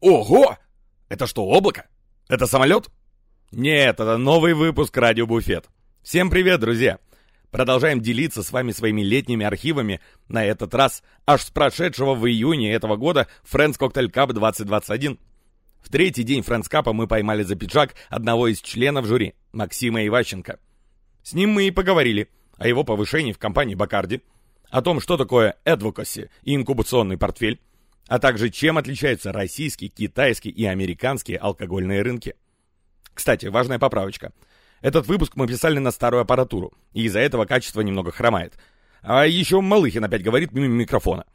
[0.00, 0.56] Ого!
[1.08, 1.88] Это что, облако?
[2.28, 2.88] Это самолет?
[3.50, 5.68] Нет, это новый выпуск «Радио Буфет».
[6.04, 7.00] Всем привет, друзья!
[7.50, 12.72] Продолжаем делиться с вами своими летними архивами, на этот раз аж с прошедшего в июне
[12.72, 15.18] этого года Friends Cocktail Cup 2021.
[15.80, 20.60] В третий день Friends Cup мы поймали за пиджак одного из членов жюри, Максима Иващенко.
[21.24, 24.22] С ним мы и поговорили о его повышении в компании Бакарди,
[24.70, 27.60] о том, что такое advocacy и инкубационный портфель,
[28.08, 32.34] а также чем отличаются российский, китайский и американские алкогольные рынки.
[33.14, 34.32] Кстати, важная поправочка.
[34.80, 38.54] Этот выпуск мы писали на старую аппаратуру, и из-за этого качество немного хромает.
[39.02, 41.26] А еще Малыхин опять говорит мимо микрофона.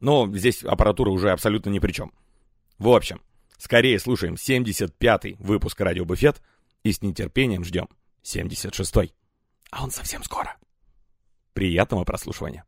[0.00, 2.12] Но здесь аппаратура уже абсолютно ни при чем.
[2.78, 3.20] В общем,
[3.58, 6.42] скорее слушаем 75-й выпуск «Радио Буфет»
[6.82, 7.88] и с нетерпением ждем
[8.24, 9.12] 76-й.
[9.70, 10.56] А он совсем скоро.
[11.52, 12.64] Приятного прослушивания.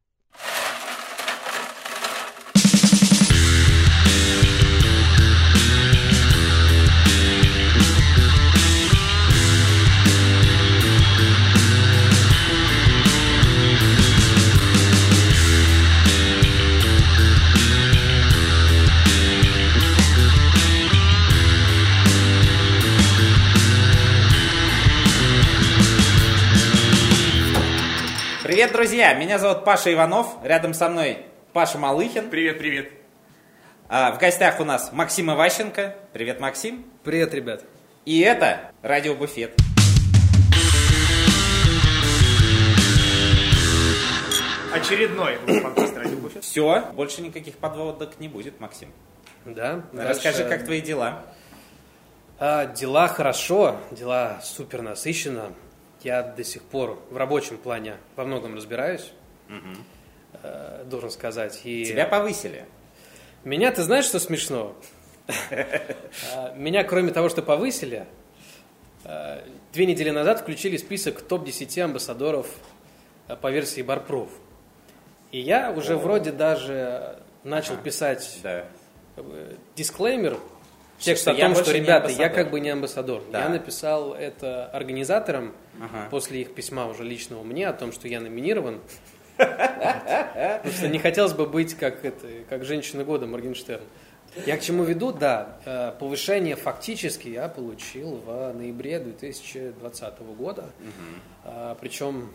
[28.55, 29.15] Привет, друзья!
[29.15, 30.29] Меня зовут Паша Иванов.
[30.45, 32.31] Рядом со мной Паша Малыхин.
[32.31, 32.89] Привет, привет.
[33.89, 35.97] А, в гостях у нас Максим Иващенко.
[36.13, 36.85] Привет, Максим.
[37.03, 37.65] Привет, ребят.
[38.05, 39.61] И это Радио Буфет.
[44.73, 46.45] Очередной подкаст «Радио Буфет».
[46.45, 48.93] Все, больше никаких подводок не будет, Максим.
[49.45, 49.83] Да.
[49.93, 50.57] Расскажи, дальше.
[50.57, 51.25] как твои дела?
[52.39, 55.53] А, дела хорошо, дела супер насыщенно.
[56.05, 59.13] Я до сих пор в рабочем плане во многом разбираюсь,
[60.43, 61.61] э, должен сказать.
[61.65, 62.67] И Тебя повысили.
[63.43, 64.77] Меня, ты знаешь, что смешно?
[65.51, 68.07] А, Меня, кроме того, что повысили,
[69.05, 72.49] э, две недели назад включили список топ-10 амбассадоров
[73.29, 74.29] э, по версии Барпров.
[75.33, 78.67] И я уже вроде даже начал писать Да.
[79.17, 80.39] э, дисклеймер,
[80.99, 83.23] текст о том, что, ребята, я как бы не амбассадор.
[83.31, 83.43] Да.
[83.45, 86.09] Я написал это организаторам Ага.
[86.11, 88.81] после их письма уже личного мне о том, что я номинирован.
[89.37, 93.83] Потому что не хотелось бы быть как, это, как женщина года Моргенштерн.
[94.47, 95.13] Я к чему веду?
[95.13, 100.71] Да, э, повышение фактически я получил в ноябре 2020 года.
[101.45, 102.33] А, Причем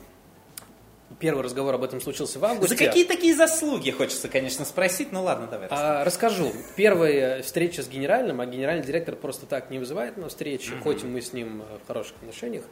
[1.20, 2.76] первый разговор об этом случился в августе.
[2.76, 5.12] За какие такие заслуги, хочется, конечно, спросить.
[5.12, 5.68] Ну ладно, давай.
[5.72, 6.52] А, расскажу.
[6.76, 11.08] Первая встреча с генеральным, а генеральный директор просто так не вызывает на встречи, хоть и
[11.08, 12.64] мы с ним в хороших отношениях.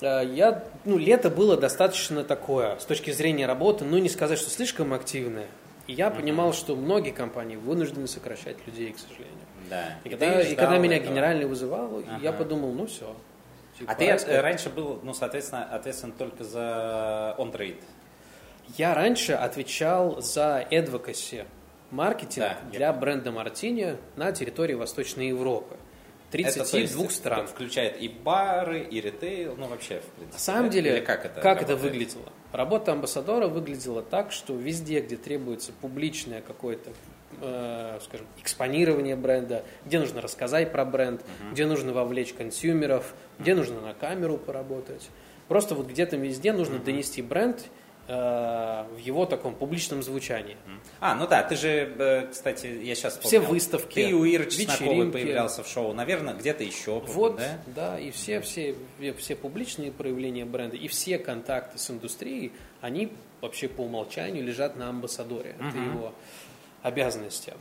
[0.00, 4.50] А, Я, ну, лето было достаточно такое, с точки зрения работы, ну, не сказать, что
[4.50, 5.46] слишком активное.
[5.86, 9.38] И я понимал, что многие компании вынуждены сокращать людей, к сожалению.
[9.70, 9.98] Да.
[10.04, 11.10] И, ты когда, и когда меня этого.
[11.12, 12.38] генеральный вызывал, я Ага.
[12.38, 13.16] подумал, ну все.
[13.86, 17.76] А ты э, раньше был, ну, соответственно, ответственен только за он-трейд.
[18.76, 21.46] Я раньше отвечал за advocacy
[21.90, 25.76] маркетинг Да, я для бренда Мартини на территории Восточной Европы.
[26.30, 27.44] 32 есть, стран.
[27.44, 30.32] это включает и бары, и ритейл, ну вообще, в принципе.
[30.34, 31.80] На самом деле, Или как это это работает?
[31.80, 32.32] выглядело?
[32.52, 36.90] Работа амбассадора выглядела так, что везде, где требуется публичное какое-то,
[37.40, 43.80] э, скажем, экспонирование бренда, где нужно рассказать про бренд, где нужно вовлечь консюмеров, где нужно
[43.80, 45.08] на камеру поработать.
[45.48, 47.64] Просто вот где-то везде нужно донести бренд
[48.06, 50.56] э, в его таком публичном звучании.
[51.00, 51.68] А, ну да, ты же,
[51.98, 56.64] э, кстати, я сейчас Все выставки, Ты у Иры Чесноковой появлялся в шоу, наверное, где-то
[56.64, 57.00] еще.
[57.00, 57.58] Вот, да?
[57.66, 58.74] да, и все, все,
[59.16, 62.52] все публичные проявления бренда, и все контакты с индустрией,
[62.82, 65.56] они вообще по умолчанию лежат на амбассадоре.
[65.58, 66.12] Это его
[66.82, 67.54] обязанности.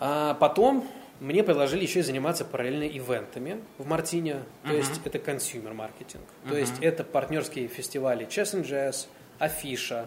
[0.00, 0.88] А потом
[1.20, 6.56] мне предложили еще и заниматься параллельно ивентами в Martini, то есть это consumer маркетинг, то
[6.56, 9.06] есть это партнерские фестивали Chess and Jazz,
[9.38, 10.06] Афиша.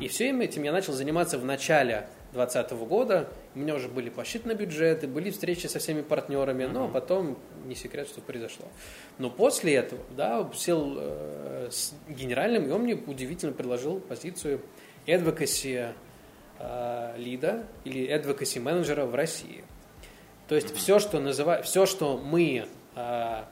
[0.00, 3.28] И всем этим я начал заниматься в начале 2020 года.
[3.54, 8.08] У меня уже были посчитаны бюджеты, были встречи со всеми партнерами, но потом не секрет,
[8.08, 8.66] что произошло.
[9.18, 14.60] Но после этого, да, сел э, с генеральным, и он мне удивительно предложил позицию
[15.06, 15.92] advocacy
[17.16, 19.64] лида или advocacy менеджера в России.
[20.50, 22.66] То есть все, что называют, все, что мы
[22.96, 23.42] э,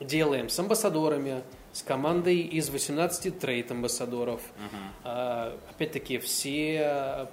[0.00, 4.40] делаем с амбассадорами, с командой из 18 трейд-амбассадоров,
[5.04, 7.26] э, опять-таки все э,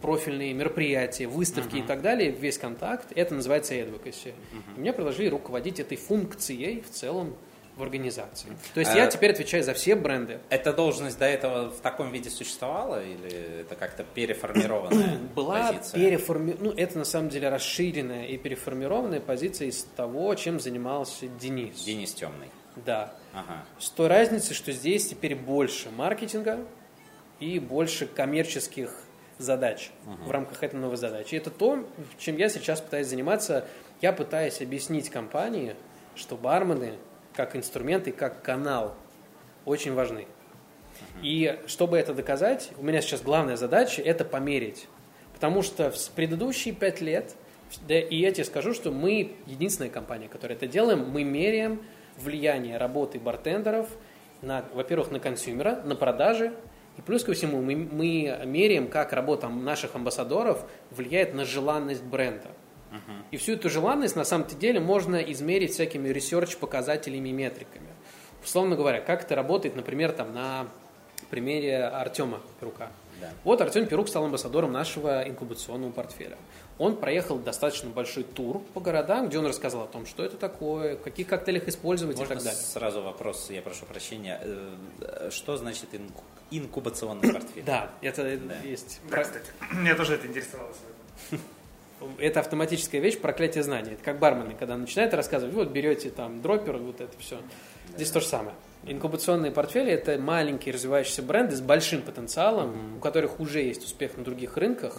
[0.00, 4.32] профильные мероприятия, выставки и так далее, весь контакт, это называется advocacy.
[4.76, 7.34] И мне предложили руководить этой функцией в целом
[7.80, 8.48] в организации.
[8.74, 10.38] То есть я А- теперь отвечаю за все бренды.
[10.50, 15.98] Эта должность до этого в таком виде существовала или это как-то переформированная Была позиция?
[16.00, 16.56] переформи...
[16.60, 21.82] ну это на самом деле расширенная и переформированная позиция из того, чем занимался Денис.
[21.82, 22.48] Денис Темный.
[22.76, 23.12] Да.
[23.32, 23.64] Ага.
[23.78, 26.60] С той разницей, что здесь теперь больше маркетинга
[27.40, 28.94] и больше коммерческих
[29.38, 29.90] задач
[30.26, 31.34] в рамках этой новой задачи.
[31.34, 31.84] И это то,
[32.18, 33.66] чем я сейчас пытаюсь заниматься.
[34.02, 35.74] Я пытаюсь объяснить компании,
[36.14, 36.94] что бармены
[37.34, 38.94] как инструменты, как канал
[39.64, 40.26] очень важны.
[41.22, 44.88] И чтобы это доказать, у меня сейчас главная задача– это померить.
[45.34, 47.34] Потому что в предыдущие пять лет,
[47.86, 51.80] да и я тебе скажу, что мы единственная компания, которая это делаем, мы меряем
[52.18, 53.88] влияние работы бартендеров,
[54.42, 56.52] на, во-первых, на консюмера, на продажи,
[56.98, 62.48] и плюс ко всему мы, мы меряем, как работа наших амбассадоров влияет на желанность бренда.
[63.30, 67.88] И всю эту желанность на самом деле можно измерить всякими ресерч-показателями и метриками.
[68.42, 70.66] Условно говоря, как это работает, например, там, на
[71.30, 72.90] примере Артема Перука.
[73.20, 73.30] Да.
[73.44, 76.38] Вот Артем Перук стал амбассадором нашего инкубационного портфеля.
[76.78, 80.96] Он проехал достаточно большой тур по городам, где он рассказал о том, что это такое,
[80.96, 82.58] в каких коктейлях использовать Можно и так далее.
[82.62, 84.40] сразу вопрос, я прошу прощения.
[84.42, 87.62] Э, Что значит инку- инкубационный портфель?
[87.64, 88.54] Да, это Да.
[88.64, 89.00] есть.
[89.10, 89.50] Да, кстати.
[89.74, 90.72] Меня тоже это интересовало.
[92.18, 93.92] Это автоматическая вещь, проклятие знаний.
[93.92, 97.38] Это как бармены, когда начинают рассказывать, вот берете там дроппер, вот это все.
[97.94, 98.54] Здесь то же самое.
[98.84, 104.24] Инкубационные портфели– это маленькие развивающиеся бренды с большим потенциалом, у которых уже есть успех на
[104.24, 104.96] других рынках,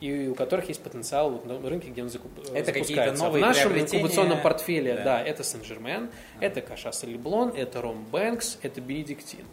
[0.00, 2.30] и у которых есть потенциал вот на рынке, где он закуп...
[2.54, 4.00] Это какие-то новые В нашем приобретения.
[4.02, 5.04] инкубационном портфеле, Да.
[5.04, 6.08] да, это Сен-Жермен,
[6.40, 9.44] это Кашас Леблон, это Ром Бэнкс, это Бенедиктин.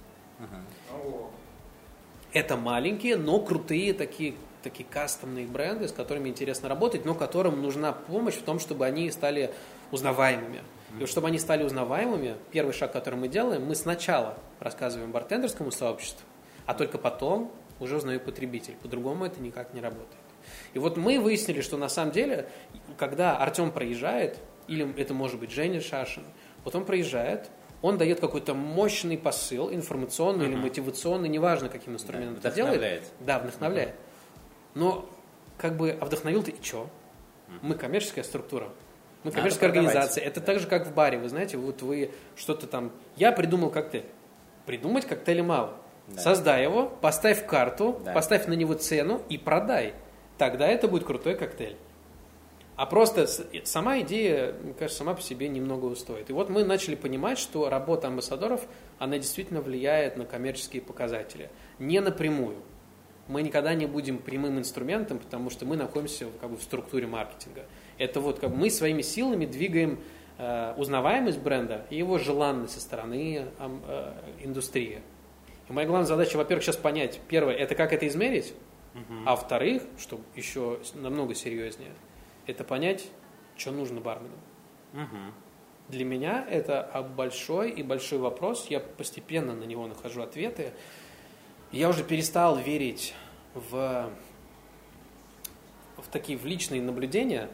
[2.31, 7.93] Это маленькие, но крутые такие, такие кастомные бренды, с которыми интересно работать, но которым нужна
[7.93, 9.53] помощь в том, чтобы они стали
[9.91, 10.63] узнаваемыми.
[10.97, 15.71] И вот чтобы они стали узнаваемыми, первый шаг, который мы делаем, мы сначала рассказываем бартендерскому
[15.71, 16.25] сообществу,
[16.65, 18.75] а только потом уже узнает потребитель.
[18.81, 20.23] По-другому это никак не работает.
[20.73, 22.49] И вот мы выяснили, что на самом деле,
[22.97, 26.23] когда Артем проезжает, или это может быть Женя Шашин,
[26.63, 27.49] вот он проезжает,
[27.81, 33.03] он дает какой-то мощный посыл, информационный или мотивационный, неважно, каким инструментом Да, это делает.
[33.19, 33.95] Да, вдохновляет.
[34.75, 35.09] Но
[35.57, 36.89] как бы, а вдохновил ты и что?
[37.61, 38.65] Мы коммерческая структура.
[39.23, 39.89] Мы Надо коммерческая продавать.
[39.95, 40.23] организация.
[40.23, 41.17] Это так же, как в баре.
[41.17, 42.91] Вы знаете, вот вы что-то там...
[43.15, 44.05] Я придумал коктейль.
[44.67, 45.73] Придумать коктейли мало.
[46.07, 46.21] Да.
[46.21, 48.13] Создай его, поставь карту, Да.
[48.13, 49.95] поставь на него цену и продай.
[50.37, 51.77] Тогда это будет крутой коктейль.
[52.75, 53.25] А просто
[53.63, 56.29] сама идея, мне кажется, сама по себе немного стоит.
[56.29, 58.61] И вот мы начали понимать, что работа амбассадоров,
[58.99, 61.49] она действительно влияет на коммерческие показатели.
[61.79, 62.57] Не напрямую.
[63.27, 67.65] Мы никогда не будем прямым инструментом, потому что мы находимся как бы, в структуре маркетинга.
[67.97, 69.99] Это вот как бы мы своими силами двигаем
[70.37, 74.13] э, узнаваемость бренда и его желанность со стороны ам, э,
[74.43, 75.01] индустрии.
[75.67, 78.53] И моя главная задача, во-первых, сейчас понять, первое, это как это измерить,
[79.25, 81.91] а во-вторых, что еще намного серьезнее,
[82.47, 83.07] это понять,
[83.57, 84.35] что нужно бармену.
[84.93, 85.33] Мгм.
[85.89, 88.67] Для меня это большой и большой вопрос.
[88.69, 90.71] Я постепенно на него нахожу ответы.
[91.75, 93.13] Я уже перестал верить
[93.53, 94.09] в,
[95.97, 97.49] в такие в личные наблюдения,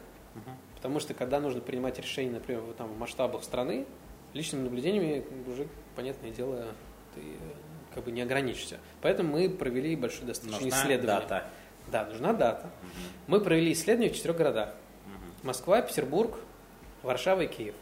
[0.76, 3.88] потому что когда нужно принимать решения, например, там, в масштабах страны,
[4.34, 6.68] личными наблюдениями уже, понятное дело,
[7.16, 7.34] ты э,
[7.96, 8.78] как бы не ограничишься.
[9.02, 11.28] Поэтому мы провели большое достаточно Нужна исследование.
[11.28, 11.48] дата.
[11.92, 12.70] Да, нужна дата.
[13.26, 14.76] Мы провели исследование в четырех городах.
[15.42, 16.38] Москва, Петербург,
[17.02, 17.74] Варшава и Киев.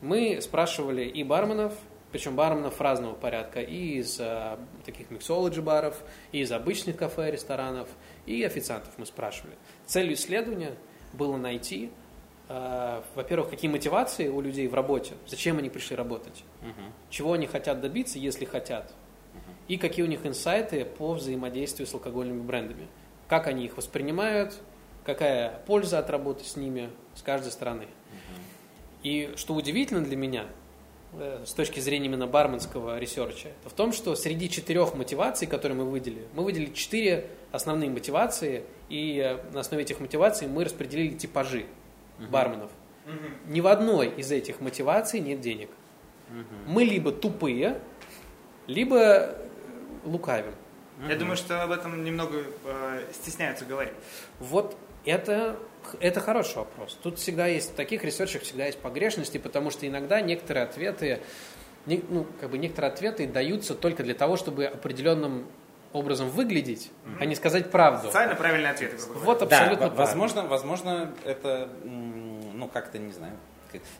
[0.00, 1.72] Мы спрашивали и барменов,
[2.12, 7.88] причем барменов разного порядка, и из а, таких миксологи баров, и из обычных кафе, ресторанов,
[8.26, 9.54] и официантов мы спрашивали.
[9.86, 10.74] Целью исследования
[11.14, 11.90] было найти,
[12.48, 16.44] а, во-первых, какие мотивации у людей в работе, зачем они пришли работать,
[17.08, 18.92] чего они хотят добиться, если хотят,
[19.68, 22.88] и какие у них инсайты по взаимодействию с алкогольными брендами,
[23.26, 24.54] как они их воспринимают,
[25.04, 27.86] какая польза от работы с ними с каждой стороны.
[29.02, 30.46] И что удивительно для меня, э,
[31.44, 35.84] с точки зрения именно барменского ресерча, это в том, что среди четырех мотиваций, которые мы
[35.84, 41.66] выделили, мы выделили четыре основные мотивации, и э, на основе этих мотиваций мы распределили типажи
[42.30, 42.70] барменов.
[43.46, 45.68] Ни в одной из этих мотиваций нет денег.
[46.66, 47.80] Мы либо тупые,
[48.66, 49.34] либо э,
[50.04, 50.54] лукавим.
[51.08, 53.92] Я думаю, что об этом немного э, стесняются говорить.
[54.38, 55.58] Вот это,
[56.00, 56.98] это хороший вопрос.
[57.02, 61.20] Тут всегда есть, в таких ресерчах всегда есть погрешности, потому что иногда некоторые ответы,
[61.86, 65.46] ну, как бы некоторые ответы даются только для того, чтобы определенным
[65.92, 68.06] образом выглядеть, а не сказать правду.
[68.06, 68.92] Социально правильный ответ.
[69.14, 73.34] Вот абсолютно да, возможно, возможно, это, ну, как-то, не знаю,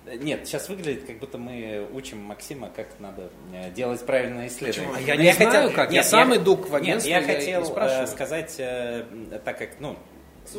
[0.05, 4.95] Нет, сейчас выглядит, как будто мы учим Максима, как надо э, делать правильное исследование.
[4.97, 5.93] А я не знаю, как.
[5.93, 8.05] Я сам иду к агентству, Нет, я я и хотел спрашиваю.
[8.05, 9.07] э, сказать, э,
[9.45, 9.97] так как, ну,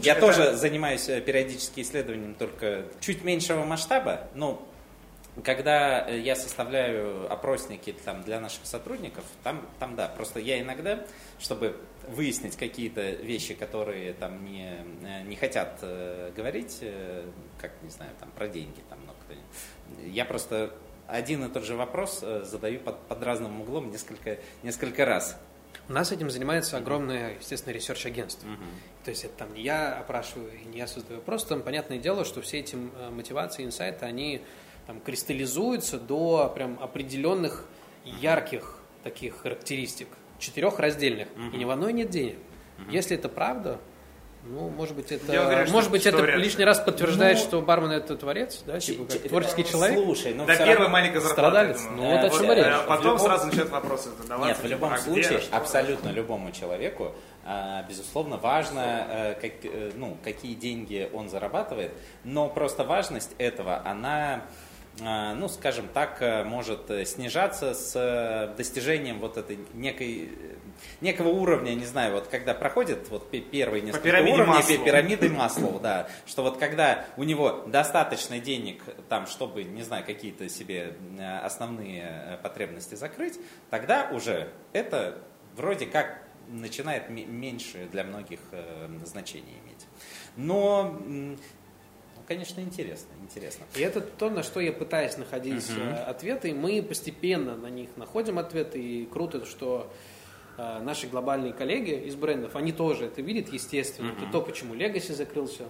[0.01, 4.67] я тоже занимаюсь э, периодически исследованием только чуть меньшего масштаба, но
[5.43, 11.05] когда э, я составляю опросники там, для наших сотрудников, там, там да, просто я иногда,
[11.39, 11.75] чтобы
[12.07, 17.25] выяснить какие-то вещи, которые там не, э, не хотят э, говорить, э,
[17.59, 20.73] как, не знаю, там про деньги, там, ну, кто-нибудь, я просто
[21.07, 25.37] один и тот же вопрос э, задаю под, под разным углом несколько, несколько раз.
[25.89, 28.47] У нас этим занимается огромное, естественно, ресерч-агентство.
[29.03, 31.19] То есть это там не я опрашиваю и не я создаю.
[31.19, 34.41] Вопрос, там понятное дело, что все эти э, мотивации, инсайты, они
[34.87, 37.65] там кристаллизуются до прям определенных
[38.05, 40.07] ярких таких характеристик,
[40.39, 42.37] четырех раздельных, и ни в одной нет денег.
[42.89, 43.79] Если это правда,
[44.45, 46.43] ну, может быть, это, Я уверен, что- может быть, что это вряд ли.
[46.43, 50.00] лишний раз подтвержает, Ну, что бармен это творец, да, типа как Ч- творческий э, человек.
[50.03, 51.33] Слушай, ну Да, первая маленькая зарплата.
[51.73, 51.81] Страдалец.
[51.95, 52.65] Ну, вот о чем вот, речь.
[52.65, 54.47] А потом любом- сразу начнет вопросы задаваться.
[54.47, 55.57] Нет, в любом а где, случае, что?
[55.57, 57.13] абсолютно любому человеку,
[57.45, 61.91] а, безусловно, важно, э, как, э, ну, какие деньги он зарабатывает,
[62.23, 64.41] но просто важность этого, она, а,
[65.00, 70.55] ну, скажем так, э, может э, снижаться с э, достижением вот этой некой, э,
[71.01, 74.85] некого уровня, не знаю, вот когда проходит вот пе- первые несколько пирамиде уровней, Маслоу.
[74.85, 80.47] пирамиды Маслоу, да, что вот когда у него достаточно денег там, чтобы, не знаю, какие-то
[80.47, 83.39] себе э, основные э, потребности закрыть,
[83.71, 85.17] тогда уже это
[85.55, 89.88] вроде как начинает меньше для многих э, значений иметь.
[90.35, 91.00] Но,
[92.27, 93.65] конечно, интересно, интересно.
[93.75, 96.49] И это то, на что я пытаюсь находить э, ответы.
[96.49, 98.79] И мы постепенно на них находим ответы.
[98.81, 99.91] И круто, что
[100.57, 104.11] э, наши глобальные коллеги из брендов, они тоже это видят, естественно.
[104.17, 105.63] Это то, почему Legacy закрылся.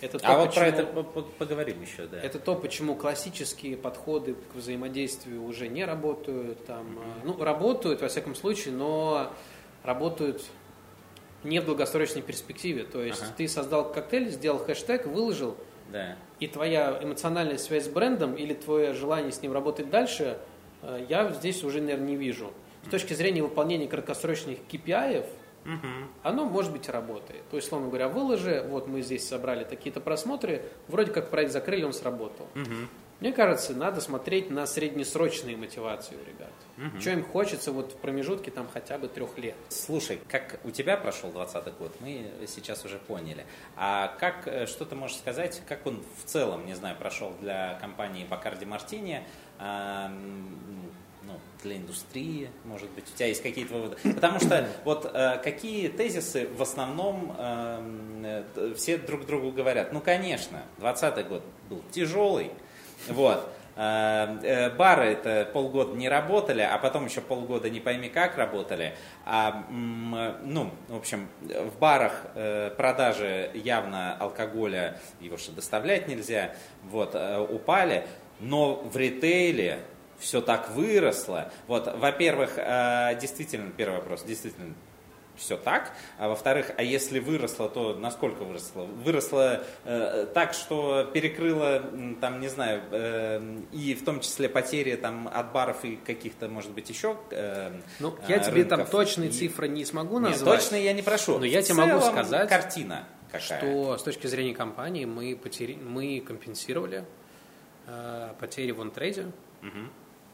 [0.00, 2.20] Это то, А вот про это по- по- поговорим еще, да.
[2.20, 6.64] Это то, почему классические подходы к взаимодействию уже не работают.
[6.66, 9.32] Там, э, ну, работают, во всяком случае, но
[9.84, 10.42] работают
[11.44, 12.84] не в долгосрочной перспективе.
[12.84, 13.32] То есть Ага.
[13.36, 15.56] ты создал коктейль, сделал хэштег, выложил,
[15.90, 16.16] Да.
[16.40, 20.38] и твоя эмоциональная связь с брендом или твое желание с ним работать дальше,
[20.82, 22.52] э, я здесь уже, наверное, не вижу.
[22.86, 25.24] С точки зрения выполнения краткосрочных KPI,
[26.24, 27.42] оно, может быть, работает.
[27.50, 31.84] То есть, словно говоря, выложи, вот мы здесь собрали такие-то просмотры, вроде как проект закрыли,
[31.84, 32.48] он сработал.
[33.22, 36.50] Мне кажется, надо смотреть на среднесрочные мотивации у ребят.
[37.00, 39.54] Что им хочется вот в промежутке там хотя бы трех лет.
[39.68, 43.46] Слушай, как у тебя прошел 20 год, мы сейчас уже поняли.
[43.76, 47.78] А как, э, что ты можешь сказать, как он в целом, не знаю, прошел для
[47.80, 49.22] компании Бакарди Мартини,
[49.60, 50.10] а,
[51.22, 53.98] ну, для индустрии, может быть, у тебя есть какие-то выводы?
[54.02, 59.92] Потому что вот э, какие тезисы в основном эм, э, все друг другу говорят?
[59.92, 62.50] Ну, конечно, 20 год был тяжелый,
[63.08, 63.48] вот.
[63.74, 68.94] Э, э, Бары это полгода не работали, а потом еще полгода не пойми как работали.
[69.24, 76.54] А, ну, в общем, в барах э, продажи явно алкоголя, его же доставлять нельзя,
[76.84, 77.16] вот,
[77.50, 78.06] упали.
[78.40, 79.78] Но в ритейле
[80.18, 81.50] все так выросло.
[81.68, 82.56] Вот, во-первых,
[83.20, 84.74] действительно, первый вопрос, действительно,
[85.36, 85.92] все так.
[86.18, 88.82] А во-вторых, а если выросло, то насколько выросло?
[88.84, 91.82] Выросло э, так, что перекрыло,
[92.20, 96.70] там, не знаю, э, и в том числе потери там, от баров и каких-то, может
[96.72, 98.90] быть, еще э, Ну, э, я тебе там рынков.
[98.90, 100.60] точные И- цифры не смогу Нет, назвать.
[100.60, 101.38] точно я не прошу.
[101.38, 103.58] Но я В тебе могу сказать, картина какая.
[103.58, 105.74] что с точки зрения компании мы, потери...
[105.74, 107.04] мы компенсировали
[107.86, 109.26] э, потери в онтрейде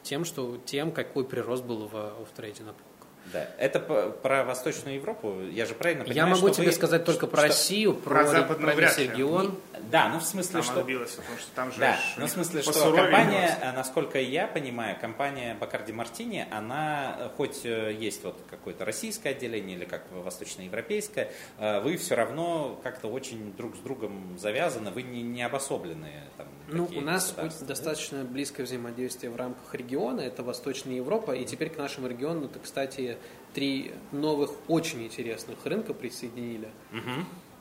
[0.02, 2.87] тем, что, тем, какой прирост был в офтрейде на полках.
[3.32, 3.48] Да.
[3.58, 5.34] Это по- про Восточную Европу.
[5.50, 8.22] Я же правильно понимаю, Я могу что тебе вы- сказать только про что- Россию, про,
[8.22, 9.58] про западную про весь регион.
[9.90, 10.80] Да, ну в смысле, Там что...
[10.80, 13.66] отбилось, потому что там же Да, ну в смысле, что компания, просто.
[13.66, 19.30] э, насколько я понимаю, компания Бакарди Мартини, она э, хоть э, есть вот какое-то российское
[19.30, 25.02] отделение или как восточноевропейское, э, вы все равно как-то очень друг с другом завязаны, вы
[25.02, 26.24] не, не обособленные.
[26.36, 31.70] Там, Ну, у нас достаточно близкое взаимодействие в рамках региона, это Восточная Европа, и теперь
[31.70, 33.17] к нашему региону, это, кстати,
[33.54, 36.68] три новых очень интересных рынка присоединили.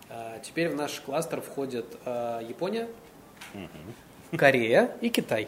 [0.09, 2.87] А, Теперь в наш кластер входят а, Япония,
[4.35, 5.47] Корея и Китай.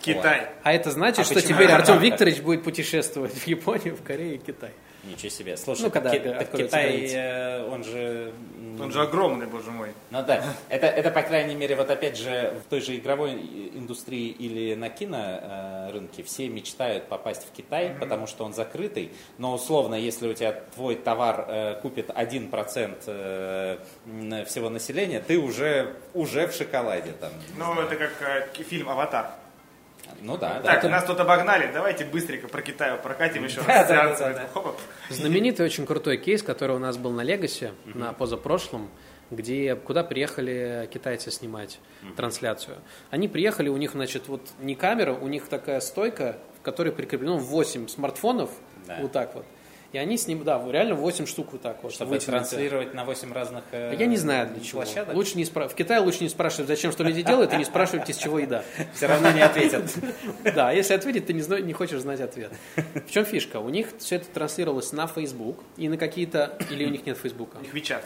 [0.00, 0.50] Китай.
[0.62, 1.98] А это значит, А что теперь Артем?
[1.98, 4.72] Викторович будет путешествовать в Японию, в Корею и Китай.
[5.04, 5.56] Ничего себе.
[5.56, 8.32] Слушай, Ну, когда Ки- так Китай, э, он же...
[8.80, 9.90] Он же огромный, боже мой.
[10.10, 13.78] Ну да, это, это, по крайней мере, вот опять же, в той же игровой и-
[13.78, 19.94] индустрии или на кинорынке все мечтают попасть в Китай, потому что он закрытый, но условно,
[19.94, 26.52] если у тебя твой товар э, купит 1% э, всего населения, ты уже, уже в
[26.54, 27.30] шоколаде там.
[27.56, 29.30] Ну, это как э, фильм «Аватар».
[30.20, 30.60] Ну да, да.
[30.62, 33.88] Так, Это- нас тут обогнали, давайте быстренько про Китай прокатим еще Да, раз.
[33.88, 34.72] да, да, да.
[35.10, 38.90] Знаменитый очень крутой кейс, который у нас был на Легасе, на позапрошлом,
[39.30, 41.80] где куда приехали китайцы снимать
[42.16, 42.78] трансляцию.
[43.10, 47.36] Они приехали, у них, значит, вот не камера, у них такая стойка, в которой прикреплено
[47.38, 48.50] 8 смартфонов,
[48.86, 48.98] Да.
[49.00, 49.44] вот так вот.
[49.92, 51.92] И они с ним, да, реально 8 штук вот так вот.
[51.92, 52.32] чтобы вытянуты.
[52.32, 54.82] транслировать на 8 разных э, Я не знаю для чего.
[54.82, 55.14] площадок.
[55.14, 55.66] Лучше не спра...
[55.66, 58.62] В Китае лучше не спрашивать, зачем что люди делают, и не спрашивать, из чего еда.
[58.94, 59.84] Все равно не ответят.
[60.54, 62.52] Да, если ответить, ты не, хочешь знать ответ.
[62.76, 63.58] В чем фишка?
[63.58, 66.58] У них все это транслировалось на Facebook и на какие-то...
[66.70, 67.56] Или у них нет Фейсбука?
[67.58, 68.04] У них Вичат.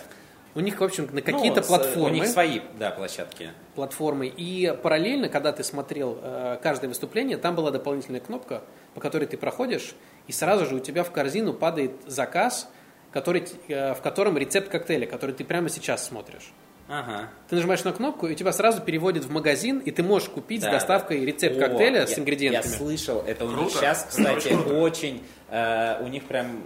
[0.54, 2.10] У них, в общем, на какие-то Ну, платформы.
[2.10, 3.50] У них свои, да, площадки.
[3.74, 4.26] платформы.
[4.26, 8.62] И параллельно, когда ты смотрел э, каждое выступление, там была дополнительная кнопка,
[8.94, 9.94] по которой ты проходишь,
[10.28, 12.68] и сразу же у тебя в корзину падает заказ,
[13.12, 16.52] который, э, в котором рецепт коктейля, который ты прямо сейчас смотришь.
[16.88, 17.28] Ага.
[17.48, 20.68] Ты нажимаешь на кнопку, и тебя сразу переводит в магазин, и ты можешь купить Да,
[20.68, 22.70] с доставкой рецепт О, коктейля с я- ингредиентами.
[22.70, 23.76] Я слышал, это у них Круто.
[23.78, 24.74] сейчас, кстати, Очень круто.
[24.80, 26.64] очень, э, у них прям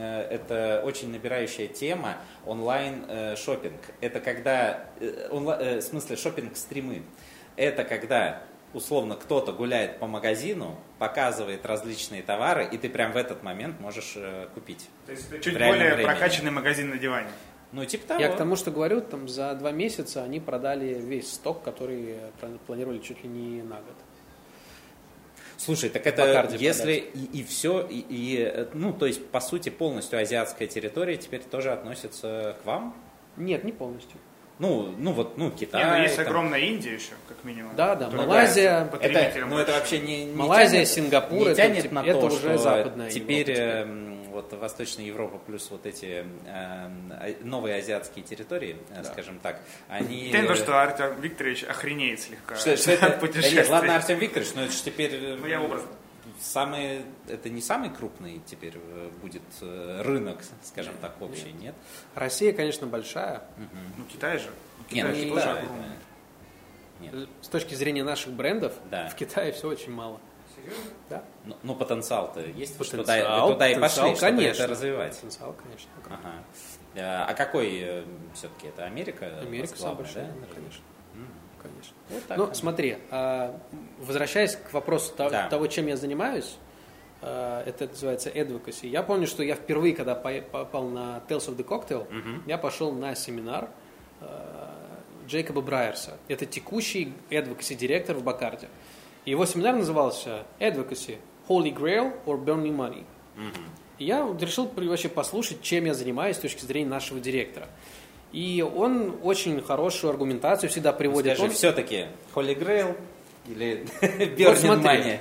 [0.00, 3.80] э, это очень набирающая тема онлайн э, шопинг.
[4.00, 7.02] Это когда, э, онла- э, в смысле шопинг стримы.
[7.56, 8.42] Это когда
[8.74, 14.14] условно кто-то гуляет по магазину, показывает различные товары, и ты прям в этот момент можешь
[14.16, 14.88] э, купить.
[15.06, 16.04] То есть чуть более времени.
[16.04, 17.28] прокачанный магазин на диване.
[17.72, 18.20] Ну типа того.
[18.20, 22.58] Я к тому, что говорю, там за два месяца они продали весь сток, который плани-
[22.66, 23.96] планировали чуть ли не на год.
[25.58, 30.18] Слушай, так это если и, все, и, и, э, ну, то есть, по сути, полностью
[30.20, 32.96] азиатская территория теперь тоже относится к вам?
[33.36, 34.18] Нет, не полностью.
[34.58, 35.84] Ну, ну вот, ну, Китай.
[35.84, 36.26] Не, ну, есть там.
[36.26, 37.76] огромная Индия еще, как минимум.
[37.76, 41.82] Да, да, Малайзия, Это, ну, это вообще не, не Малайзия, тянет, Сингапур, не это тянет
[41.84, 45.86] тип- на это то, уже что западная теперь Европа эм, вот Восточная Европа плюс вот
[45.86, 46.90] эти а-
[47.42, 50.30] новые азиатские территории, э, скажем так, они...
[50.30, 53.18] Тем, что Артем Викторович охренеет слегка Что, что это?
[53.20, 55.14] Да нет, ладно, Артем Викторович, но это же теперь...
[55.14, 55.88] э, Ну, я образно.
[56.40, 61.74] Самый, это не самый крупный теперь э, будет э, рынок, скажем так, общий, нет?
[62.14, 63.42] Россия, конечно, большая.
[63.96, 64.50] Ну, Китай же.
[64.90, 65.86] Не, ну Китай Китай, тоже огромный.
[67.00, 67.28] Нет.
[67.42, 69.08] С точки зрения наших брендов, Да.
[69.08, 70.20] в Китае все очень мало.
[71.08, 71.22] Да.
[71.44, 74.62] Ну, ну, потенциал-то есть, туда, Потенциал, вы туда и потенциал, пошли, чтобы конечно.
[74.62, 75.14] это развивать.
[75.14, 75.90] Потенциал, конечно.
[76.06, 76.32] Ага.
[76.94, 79.38] Э, А какой все-таки это Америка?
[79.40, 80.32] Америка самая большая, да?
[80.46, 80.82] да, конечно.
[81.70, 81.94] Конечно.
[82.10, 82.56] Вот так Ну, вот.
[82.56, 83.58] смотри, а,
[84.00, 85.48] возвращаясь к вопросу Да.
[85.48, 86.56] того, чем я занимаюсь,
[87.22, 88.86] а, это называется advocacy.
[88.88, 92.06] Я помню, что я впервые, когда по- попал на Tales of the Cocktail,
[92.46, 93.70] я пошел на семинар
[94.20, 94.74] а,
[95.26, 96.16] Джейкоба Брайерса.
[96.28, 98.68] Это текущий advocacy директор в Бакарде.
[99.24, 103.04] И Его семинар назывался Advocacy Holy Grail or Burning Money.
[103.98, 107.66] И я решил вообще послушать, чем я занимаюсь с точки зрения нашего директора.
[108.32, 111.34] И он очень хорошую аргументацию всегда приводит.
[111.34, 112.96] Скажи, Он- все-таки Holy Grail
[113.46, 115.18] или Burning?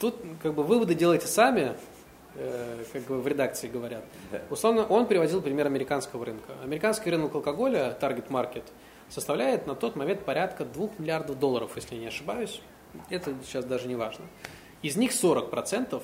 [0.00, 1.74] Тут как бы выводы делайте сами,
[2.34, 4.04] э, как бы в редакции говорят.
[4.32, 4.40] Да.
[4.50, 6.52] Условно, он приводил пример американского рынка.
[6.62, 8.62] Американский рынок алкоголя, target market,
[9.08, 12.60] составляет на тот момент порядка 2 миллиардов долларов, если я не ошибаюсь.
[13.10, 14.24] Это сейчас даже не важно.
[14.82, 16.02] Из них 40%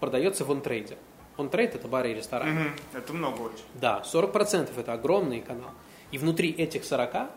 [0.00, 0.96] продается в онтрейде.
[1.36, 2.52] Онтрейд– это бары и рестораны.
[2.52, 2.70] Мгм.
[2.94, 3.64] Это много очень.
[3.74, 5.70] Да, 40% это огромный канал.
[6.10, 7.28] И внутри этих 40%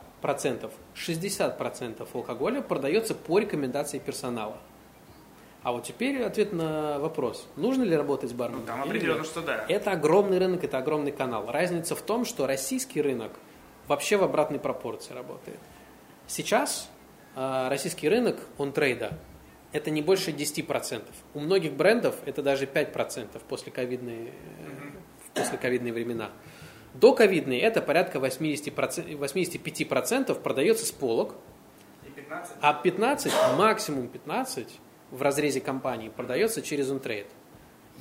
[0.95, 4.57] 60% алкоголя продается по рекомендации персонала.
[5.61, 7.47] А вот теперь ответ на вопрос.
[7.57, 8.61] Нужно ли работать с барменом?
[8.61, 9.65] Ну, там определенно, что да.
[9.67, 11.51] Это огромный рынок, это огромный канал.
[11.51, 13.33] Разница в том, что российский рынок
[13.87, 15.59] вообще в обратной пропорции работает.
[16.27, 16.89] Сейчас
[17.35, 19.17] э, российский рынок он трейда
[19.71, 21.03] это не больше 10%.
[21.33, 24.31] У многих брендов это даже 5% после ковидные, э,
[25.25, 26.31] в послековидные времена.
[26.93, 31.35] До ковидные это порядка 80%, 85% продается с полок,
[32.07, 32.57] И 15.
[32.61, 34.79] а 15, максимум 15
[35.11, 37.27] в разрезе компании продается через онтрейд.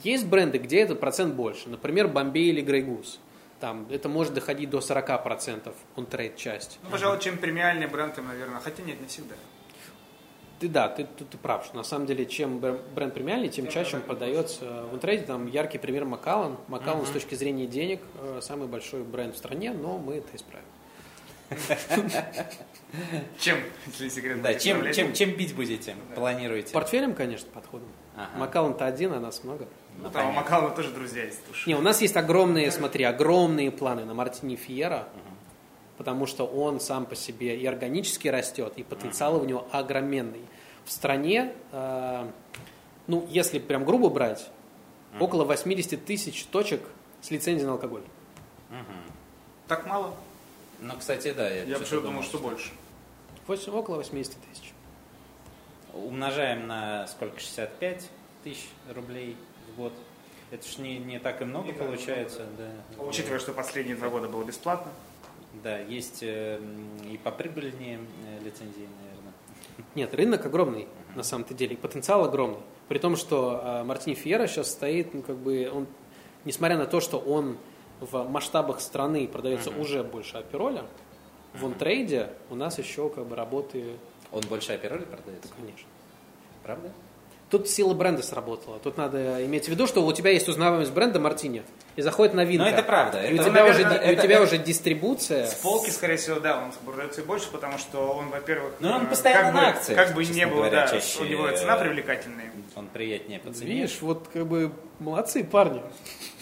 [0.04, 1.68] Есть бренды, где этот процент больше.
[1.68, 3.18] Например, Бомбей или Grey Goose.
[3.60, 6.78] Там это может доходить до 40% онтрейд часть.
[6.84, 8.60] Ну, пожалуй, чем премиальный бренд, тем, наверное.
[8.60, 9.34] Хотя нет, не всегда.
[10.60, 13.68] Ты да, ты, ты, ты прав, что на самом деле чем бр- бренд премиальный, тем
[13.68, 15.24] чаще он продается в интернете.
[15.24, 16.56] Там яркий пример Макалан.
[16.66, 20.66] Макалан с точки зрения денег э, самый большой бренд в стране, но мы это исправим.
[23.38, 24.42] Чем, если секрет?
[24.42, 25.94] Да, чем, чем, чем бить будете?
[26.14, 26.72] Планируете?
[26.72, 27.88] Портфелем, конечно, подходом.
[28.16, 28.28] Ага.
[28.38, 29.66] Макалан-то один, а нас много.
[30.00, 31.40] Ну, там у Макалана тоже друзья есть.
[31.66, 35.08] Не, у нас есть огромные, смотри, огромные планы на Мартини Фьера,
[35.98, 40.42] потому что он сам по себе и органически растет, и потенциал у него огроменный.
[40.84, 42.30] В стране, э,
[43.08, 44.48] ну, если прям грубо брать,
[45.20, 46.80] около 80 тысяч точек
[47.20, 48.02] с лицензией на алкоголь.
[49.66, 50.14] Так мало?
[50.80, 51.50] Ну, кстати, да.
[51.50, 52.70] Я что-то почему думал, что больше.
[53.46, 54.72] Восемь- около 80 тысяч.
[55.92, 57.40] Умножаем на сколько?
[57.40, 58.08] 65
[58.44, 59.36] тысяч рублей
[59.72, 59.92] в год.
[60.50, 62.46] Это ж не, не так и много получается.
[62.56, 63.02] Да.
[63.02, 64.92] Учитывая, что последние два года было бесплатно.
[65.62, 66.60] Да, есть э,
[67.10, 69.32] и поприбыльнее э, лицензии, наверное.
[69.94, 72.60] Нет, рынок огромный, на самом-то деле, потенциал огромный.
[72.88, 75.86] При том, что э, Мартини Фьера сейчас стоит, ну, как бы, он,
[76.44, 77.58] несмотря на то, что он
[78.00, 80.84] в масштабах страны продается уже больше апероля,
[81.54, 83.96] в онтрейде у нас еще как бы работы,
[84.30, 85.48] Он больше опероли продается?
[85.56, 85.88] конечно.
[86.62, 86.92] Правда?
[87.50, 88.78] Тут сила бренда сработала.
[88.78, 91.62] Тут надо иметь в виду, что у тебя есть узнаваемость бренда Мартини,
[91.96, 92.64] и заходит новинка.
[92.66, 93.24] Ну, это правда.
[93.24, 95.46] И у Это, тебя, наверное, уже, это- у тебя это- уже дистрибуция.
[95.46, 99.06] С полки, скорее всего, да, он продается и больше, потому что он, во-первых, Ну, он
[99.06, 101.50] э, постоянно как на бы, акциях, как бы не было, говоря, да, чаще, у него
[101.56, 102.52] цена привлекательная.
[102.76, 103.72] Он приятнее по цене.
[103.72, 105.80] Видишь, вот как бы молодцы парни.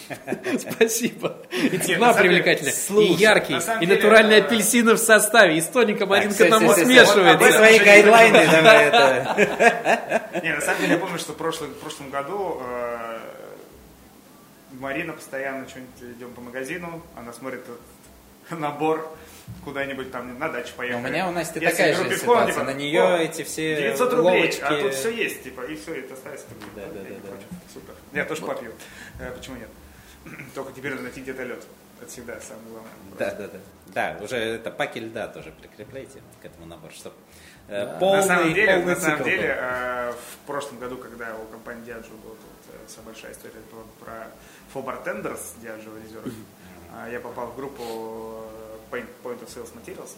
[0.59, 1.37] Спасибо.
[1.51, 6.11] И цена привлекательная, и яркий, и деле, натуральные э, апельсины в составе, и с тоником
[6.13, 7.37] один к одному смешивается.
[7.37, 10.29] Вы свои гайдлайны это.
[10.43, 13.19] Не, на самом деле, я помню, что в прошлом, году э,
[14.79, 17.61] Марина постоянно что-нибудь идем по магазину, она смотрит
[18.49, 19.13] набор
[19.63, 21.05] куда-нибудь там на дачу Но поехали.
[21.05, 22.53] у меня у Насти Если такая же пивко, ситуация.
[22.53, 24.61] типа, На нее «О, эти все 900 рублей, ловочки.
[24.61, 26.45] а тут все есть, типа, и все, это ставится.
[26.75, 27.29] Да, да, да, да.
[27.73, 27.93] Супер.
[28.13, 28.71] Я тоже попью.
[29.19, 29.69] Э, Почему нет?
[30.55, 31.63] Только теперь надо найти где-то лед.
[32.01, 32.91] Это всегда самое главное.
[33.17, 33.59] Да, да, да.
[34.17, 37.15] Да, уже это паки льда тоже прикрепляйте к этому набору, чтобы
[37.67, 39.47] на полный, самом деле, полный на самом цикл деле был.
[39.57, 43.83] э, в прошлом году, когда у компании Diageo была тут э, вся большая история была
[43.99, 44.27] про
[44.73, 46.33] For Bartenders Diageo Reserve,
[47.07, 50.11] э, я попал в группу э, Paint- Point of Sales Materials.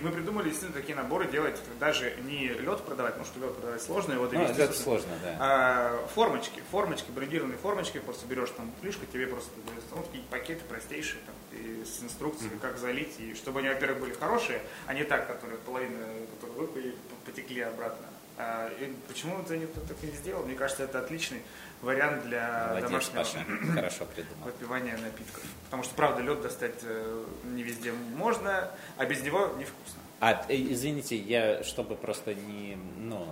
[0.00, 3.82] И мы придумали действительно такие наборы делать, даже не лед продавать, потому что лед продавать
[3.82, 4.52] сложно, его Ну, довести.
[4.62, 5.36] это собственно, сложно, да.
[5.38, 10.62] а, формочки, формочки, брендированные формочки, просто берешь там плюшку, тебе просто дают, ну, такие пакеты
[10.68, 15.04] простейшие, там, и с инструкцией, как залить, и чтобы они, во-первых, были хорошие, а не
[15.04, 15.98] так, которые половина,
[16.40, 16.94] которые выпали,
[17.26, 18.06] потекли обратно.
[18.40, 20.44] А, и почему это никто так не сделал?
[20.44, 21.42] Мне кажется, это отличный
[21.82, 23.38] вариант для Молодец, домашнего Паша,
[23.74, 24.44] хорошо придумал.
[24.44, 25.42] выпивания напитков.
[25.64, 30.00] Потому что, правда, лед достать э, не везде можно, а без него невкусно.
[30.20, 33.26] А, э, извините, я, чтобы просто не, ну,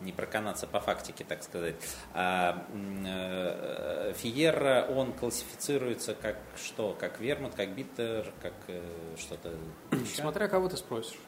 [0.00, 1.76] не проканаться по фактике, так сказать.
[2.14, 6.96] А, э, Фиерра, он классифицируется как что?
[6.98, 8.82] Как вермут, как биттер, как э,
[9.18, 9.54] что-то
[9.92, 10.22] еще?
[10.22, 11.18] Смотря кого ты спросишь.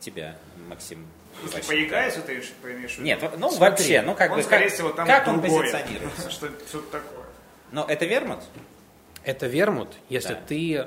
[0.00, 0.36] Тебя,
[0.68, 1.06] Максим.
[1.42, 3.02] Если по ЕГАИСу ты имеешь- в виду?
[3.02, 5.72] Нет, ну Смотри, вообще, ну как он, бы, скорее как, всего, там как он другое.
[5.72, 6.30] позиционируется?
[6.30, 7.24] Что что-то такое.
[7.72, 8.40] Но это вермут?
[9.24, 10.40] Это вермут, если Да.
[10.46, 10.86] ты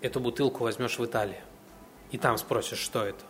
[0.00, 1.40] эту бутылку возьмешь в Италии,
[2.10, 3.20] и там спросишь, что это.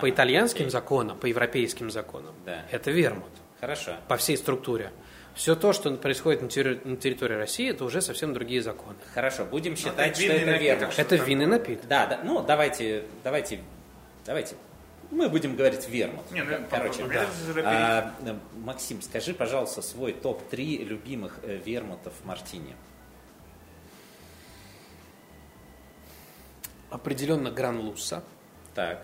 [0.00, 0.70] По итальянским окей.
[0.70, 2.62] законам, по европейским законам, Да.
[2.70, 3.30] это вермут.
[3.60, 3.96] Хорошо.
[4.08, 4.92] По всей структуре.
[5.34, 8.96] Все то, что происходит на терри- на территории России, это уже совсем другие законы.
[9.14, 10.92] Хорошо, будем считать, это что это напиток, вермут.
[10.92, 11.86] что Это винный напиток.
[11.88, 13.60] Да, да, ну давайте, давайте,
[14.28, 14.54] давайте.
[15.10, 16.30] Мы будем говорить вермут.
[16.30, 17.26] Не, ну, Да, Короче, да.
[17.64, 18.14] А,
[18.58, 22.76] Максим, скажи, пожалуйста, свой топ-3 любимых э, вермутов Мартини.
[26.90, 28.22] Определенно Гран-Лусса.
[28.74, 29.02] Так.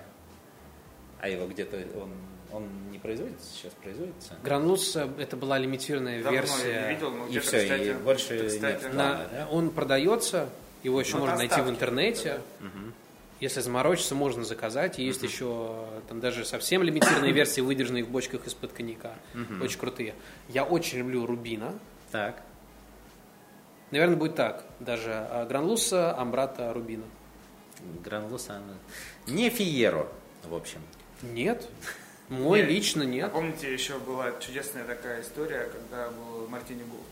[1.20, 2.10] А его где-то он,
[2.52, 4.34] он не производится сейчас, производится?
[4.42, 6.82] Гран-Лусса это была лимитированная Давно я версия.
[6.82, 8.94] не видел, но И где-то, все, кстати, и больше кстати, нет.
[8.94, 9.48] На- да?
[9.50, 10.50] Он продается,
[10.82, 12.40] его еще Ну, можно найти в интернете.
[13.44, 14.96] Если заморочиться, можно заказать.
[14.96, 19.12] Есть еще там даже совсем лимитированные версии, выдержанные в бочках из-под коньяка.
[19.60, 20.14] Очень крутые.
[20.48, 21.78] Я очень люблю Рубина.
[22.10, 22.42] Так.
[23.90, 24.64] Наверное, будет так.
[24.80, 27.04] Даже а, Гранлуса, Амбрата, Рубина.
[28.02, 28.78] Гранлусана.
[29.26, 30.08] Не Фиеро,
[30.44, 30.80] в общем.
[31.20, 31.68] Нет.
[32.30, 32.70] Мой Нет.
[32.70, 33.30] лично А нет.
[33.30, 37.02] помните, еще была чудесная такая история, когда был Мартини Голд.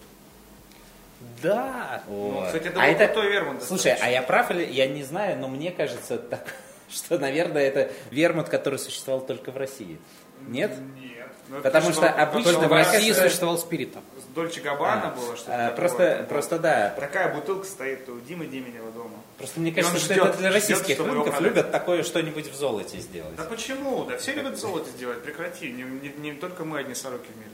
[1.42, 2.02] Да.
[2.06, 2.46] Вот.
[2.46, 5.38] кстати, это а был это, крутой вермут Слушай, а я прав или я не знаю,
[5.38, 6.54] но мне кажется, так,
[6.90, 9.98] что, наверное, это вермут, который существовал только в России.
[10.46, 10.72] Нет?
[11.00, 11.28] Нет.
[11.48, 14.02] Ну, Потому существовало- что обычно в России кажется- существовал спирит там.
[14.18, 16.90] С Дольче Габбана было что-то А, просто, просто да.
[16.98, 19.18] Такая бутылка стоит у Димы Деменева дома.
[19.36, 22.46] Просто мне кажется, он что ждет- это для ждет, российских его рынков любят такое что-нибудь
[22.46, 23.36] в золоте сделать.
[23.36, 24.04] Да почему?
[24.04, 25.70] Да все любят золото сделать, прекрати.
[25.72, 27.50] Не, не- не только мы одни сороки в мире.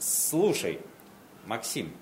[0.00, 0.80] Слушай,
[1.46, 1.92] Максим,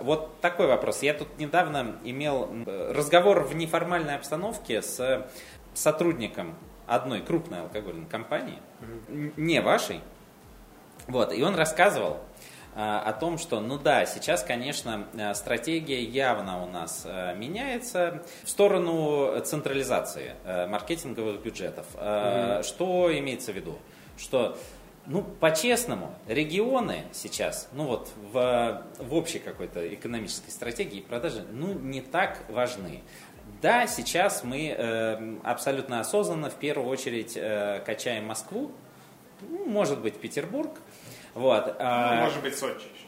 [0.00, 1.02] вот такой вопрос.
[1.02, 5.28] Я тут недавно имел разговор в неформальной обстановке с
[5.74, 6.56] сотрудником
[6.86, 8.58] одной крупной алкогольной компании,
[9.08, 10.00] не вашей.
[11.06, 12.18] Вот, и он рассказывал,
[12.72, 18.22] а, о том, что, ну да, сейчас, конечно, э, стратегия явно у нас э, меняется
[18.44, 21.86] в сторону централизации э, маркетинговых бюджетов.
[21.94, 22.62] Mm-hmm.
[22.62, 23.76] Что имеется в виду?
[24.16, 24.56] Что
[25.06, 32.00] ну, по-честному, регионы сейчас, ну вот в, в общей какой-то экономической стратегии продажи, ну, не
[32.00, 33.02] так важны.
[33.62, 38.72] Да, сейчас мы э, абсолютно осознанно в первую очередь э, качаем Москву,
[39.48, 40.70] ну, может быть Петербург,
[41.34, 41.76] вот.
[41.78, 43.06] А, ну, может быть, Сочи еще.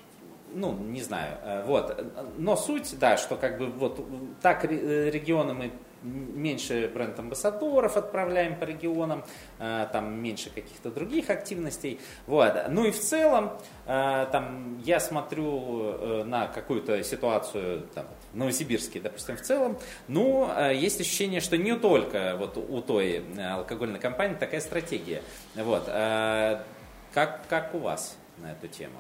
[0.54, 1.38] Ну, не знаю.
[1.42, 2.04] Э, вот.
[2.38, 4.04] Но суть, да, что как бы вот
[4.40, 9.24] так э, регионы мы меньше бренд-амбассадоров отправляем по регионам,
[9.58, 12.00] э, там меньше каких-то других активностей.
[12.26, 12.54] Вот.
[12.68, 13.52] Ну и в целом,
[13.86, 21.40] там, я смотрю на какую-то ситуацию там, в Новосибирске, допустим, в целом, ну, есть ощущение,
[21.40, 25.22] что не только вот у той алкогольной компании такая стратегия.
[25.54, 25.86] Вот.
[25.86, 28.98] Как, как у вас на эту тему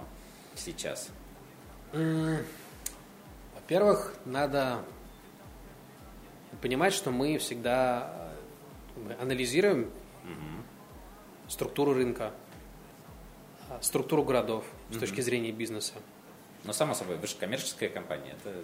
[0.54, 1.08] сейчас?
[3.54, 4.78] Во-первых, надо
[6.62, 8.10] понимать, что мы всегда
[8.96, 9.90] э, анализируем
[10.24, 11.48] угу.
[11.48, 12.32] структуру рынка,
[13.68, 14.96] а, структуру городов угу.
[14.96, 15.94] с точки зрения бизнеса.
[16.64, 18.34] Но само собой, вы же коммерческая компания.
[18.40, 18.54] Это...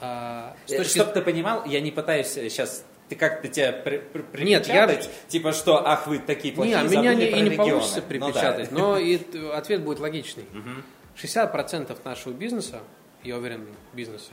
[0.00, 0.94] А, э, точки...
[0.94, 4.88] Чтобы ты понимал, я не пытаюсь сейчас ты как-то тебя при, при, Нет, я...
[5.28, 8.82] типа что, ах, вы такие плохие, Нет, меня не, и не получится припечатать, ну, да.
[8.84, 9.18] но и
[9.52, 10.44] ответ будет логичный.
[10.44, 11.22] Угу.
[11.22, 12.80] 60% нашего бизнеса,
[13.22, 14.32] я уверен, бизнеса,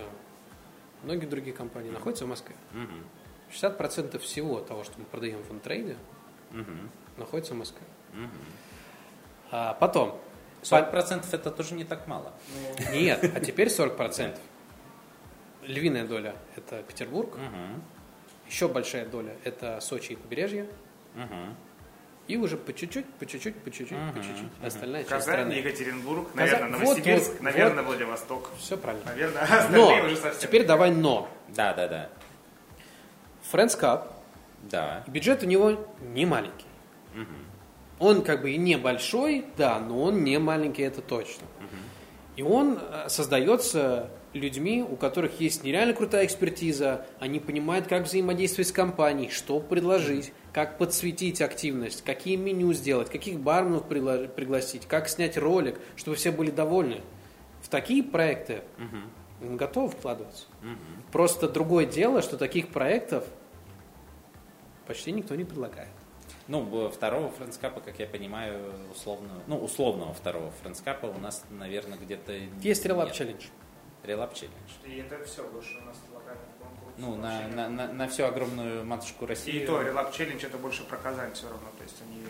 [1.03, 2.55] многие другие компании находятся в Москве.
[2.73, 3.51] Угу.
[3.51, 5.97] 60% всего того, что мы продаем в интрейде,
[6.51, 6.71] угу.
[7.17, 7.85] находится в Москве.
[9.51, 10.19] А потом...
[10.61, 10.91] 40%
[11.31, 11.35] по...
[11.35, 12.33] это тоже не так мало.
[12.91, 14.37] Нет, а теперь 40%.
[15.63, 17.37] Львиная доля– это Петербург.
[18.47, 20.67] Еще большая доля– это Сочи и побережье.
[22.29, 24.49] И уже по чуть-чуть, по чуть-чуть, по чуть-чуть, uh по чуть-чуть.
[24.63, 25.53] Остальная часть Казань, страны.
[25.53, 27.87] Екатеринбург, наверное, Казань, Новосибирск, вот, наверное, вот.
[27.87, 28.51] Владивосток.
[28.59, 29.05] Все правильно.
[29.07, 30.39] Наверное, остальные но, уже совсем.
[30.47, 31.27] Теперь давай но.
[31.47, 32.09] Да, да, да.
[33.51, 34.11] Friends Cup.
[34.61, 35.03] Да.
[35.07, 36.67] Бюджет у него не маленький.
[37.15, 37.25] Угу.
[37.97, 41.47] Он как бы и небольшой, да, но он не маленький, это точно.
[41.57, 41.77] Угу.
[42.35, 48.67] И он э, создается людьми, у которых есть нереально крутая экспертиза, они понимают, как взаимодействовать
[48.67, 55.37] с компанией, что предложить, как подсветить активность, какие меню сделать, каких барменов пригласить, как снять
[55.37, 57.01] ролик, чтобы все были довольны.
[57.61, 59.47] В такие проекты угу.
[59.49, 60.45] он готов вкладываться.
[60.61, 61.11] Угу.
[61.11, 63.25] Просто другое дело, что таких проектов
[64.87, 65.89] почти никто не предлагает.
[66.47, 72.33] Ну, второго френдскапа, как я понимаю, условно, ну, условного второго френдскапа у нас, наверное, где-то
[72.61, 73.45] Есть релап челлендж.
[74.09, 74.71] Релап челлендж.
[74.85, 76.93] И это все больше у нас локальный конкурс.
[76.97, 79.61] Ну, на, на, на, на всю огромную матушку России.
[79.61, 81.67] И то, релап челлендж это больше про Казань все равно.
[81.77, 82.23] То есть они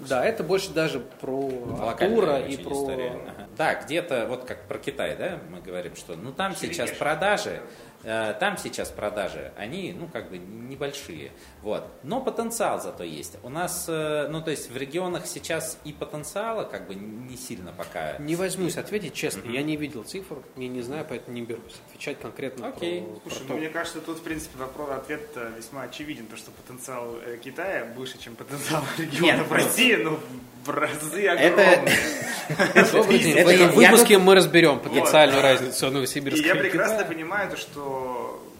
[0.00, 1.50] да, это больше даже про
[1.86, 2.88] Артура и про...
[2.88, 3.48] Ага.
[3.56, 7.60] Да, где-то, вот как про Китай, да, мы говорим, что ну там сейчас продажи,
[8.04, 11.84] там сейчас продажи, они, ну, как бы небольшие, вот.
[12.02, 13.38] Но потенциал зато есть.
[13.42, 17.72] У нас, э, ну, то есть в регионах сейчас и потенциала как бы не сильно
[17.72, 18.18] пока.
[18.18, 19.52] Не возьмусь ответить честно, mm-hmm.
[19.52, 23.02] я не видел цифр, я не знаю, поэтому не берусь отвечать конкретно okay.
[23.20, 25.22] про, Слушай, про ну, мне кажется, тут, в принципе, вопрос, ответ
[25.56, 30.18] весьма очевиден, то, что потенциал э, Китая выше, чем потенциал регионов Нет, России, ну,
[30.64, 31.98] в разы огромные.
[33.44, 36.42] В этом выпуске мы разберем потенциальную разницу Новосибирска.
[36.42, 37.93] И я прекрасно понимаю, что,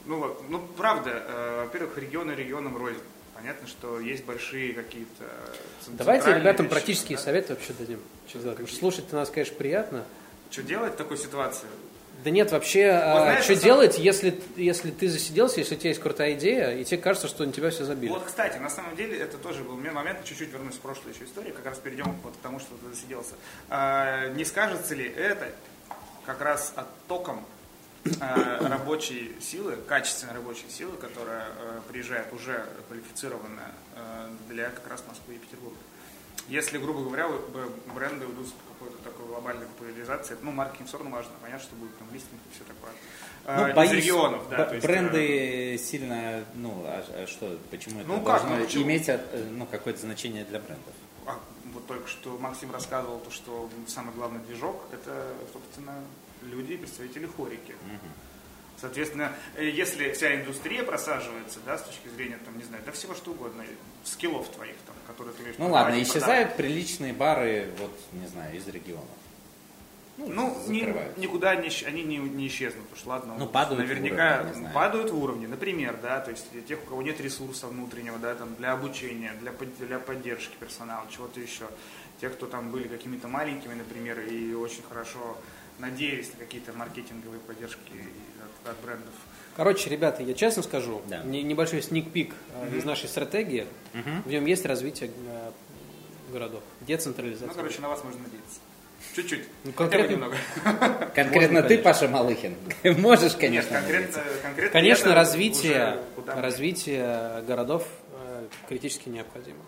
[0.06, 3.00] ну, ну правда, э, во-первых, регионы регионам рознь.
[3.34, 5.24] Понятно, что есть большие какие-то
[5.88, 8.00] Давайте ребятам практические советы вообще дадим.
[8.32, 10.04] Потому что слушать нас, конечно, приятно.
[10.50, 11.66] Что делать в такой ситуации?
[12.22, 14.06] Да нет, вообще, вот, знаешь, что делать, самом...
[14.06, 17.52] если, если ты засиделся, если у тебя есть крутая идея, и тебе кажется, что на
[17.52, 18.10] тебя все забили?
[18.10, 21.52] Вот, кстати, на самом деле, это тоже был момент, чуть-чуть вернусь в прошлую еще историю,
[21.54, 23.34] как раз перейдем вот к тому, что ты засиделся.
[23.68, 25.48] А, не скажется ли это
[26.24, 27.53] как раз оттоком а,
[28.60, 35.34] рабочей силы, качественной рабочей силы, которая а, приезжает уже квалифицированная а, для как раз Москвы
[35.34, 35.78] и Петербурга?
[36.48, 37.28] Если, грубо говоря,
[37.94, 42.08] бренды уйдут какой-то такой глобальной популяризации, ну, маркетинг все равно важно, понятно, что будет там
[42.12, 42.92] листинг и все такое.
[43.46, 44.66] Ну, а, боюсь, из регионов, да.
[44.66, 49.08] Б- бренды есть, сильно, ну, а, а что, почему это ну, должно как, ну, иметь
[49.08, 49.20] э,
[49.52, 50.94] ну, какое-то значение для брендов?
[51.26, 51.38] А,
[51.72, 55.94] вот только что Максим рассказывал, то, что самый главный движок это, собственно,
[56.44, 57.72] люди, представители хорики.
[57.72, 58.10] Угу.
[58.80, 63.14] Соответственно, э, если вся индустрия просаживается, да, с точки зрения, там, не знаю, да всего
[63.14, 63.64] что угодно,
[64.02, 65.58] скиллов твоих, там, которые ты видишь.
[65.58, 66.56] Ну ладно, исчезают продавать.
[66.56, 69.08] приличные бары, вот, не знаю, из регионов.
[70.16, 71.18] Ну, ни- закрывают.
[71.18, 73.34] никуда не, они не, не исчезнут уж, ладно.
[73.36, 74.74] Ну, падают в Наверняка уровне, не знаю.
[74.74, 78.54] падают в уровне, например, да, то есть тех, у кого нет ресурса внутреннего, да, там,
[78.54, 81.68] для обучения, для, для поддержки персонала, чего-то еще.
[82.20, 85.36] Тех, кто там были какими-то маленькими, например, и очень хорошо
[85.78, 87.92] надеялись на какие-то маркетинговые поддержки
[88.64, 89.14] от, от брендов.
[89.56, 91.22] Короче, ребята, я честно скажу, Да.
[91.22, 93.66] не- небольшой сник-пик э, из нашей стратегии.
[94.24, 95.50] В нем есть развитие э,
[96.32, 97.48] городов, децентрализация.
[97.48, 98.60] Ну, короче, на вас можно надеяться.
[99.14, 99.44] Чуть-чуть.
[99.64, 100.36] Ну, Хотя бы конкретно- немного.
[101.14, 101.78] Конкретно Можно, ты.
[101.78, 102.56] Паша Малыхин,
[102.98, 109.58] можешь, Нет, конечно, конкретно, конкретно Конечно, развитие, развитие городов э, критически необходимо.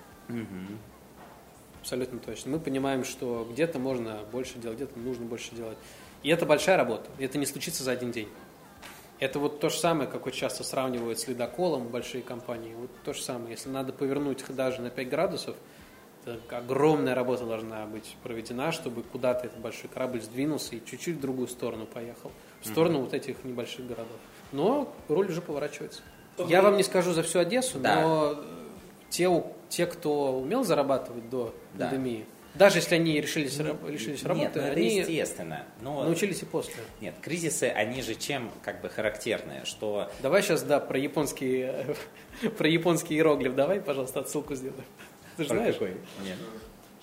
[1.87, 2.51] Абсолютно точно.
[2.51, 5.79] Мы понимаем, что где-то можно больше делать, где-то нужно больше делать.
[6.25, 7.09] И это большая работа.
[7.21, 8.29] Это не случится за один день.
[9.21, 12.75] Это вот то же самое, как вот часто сравнивают с ледоколом большие компании.
[12.75, 13.53] Вот то же самое.
[13.53, 15.55] Если надо повернуть их даже на 5 градусов,
[16.51, 21.47] огромная работа должна быть проведена, чтобы куда-то этот большой корабль сдвинулся и чуть-чуть в другую
[21.47, 22.33] сторону поехал.
[22.63, 24.19] В сторону вот этих небольших городов.
[24.51, 26.03] Но руль уже поворачивается.
[26.49, 28.01] Я вам не скажу за всю Одессу, Да.
[28.03, 28.45] но
[29.09, 31.89] те, у- те, кто умел зарабатывать до Да.
[31.89, 35.65] пандемии, даже если они решились, раб- лишились Нет, работы, ну это они естественно.
[35.83, 36.75] Но, научились и после.
[37.03, 41.69] Нет, кризисы, они же чем как бы характерны, что Давай сейчас, да, про японский,
[42.57, 44.85] про японский иероглиф, давай, пожалуйста, отсылку сделаем.
[45.37, 46.39] Ты же знаешь, Нет.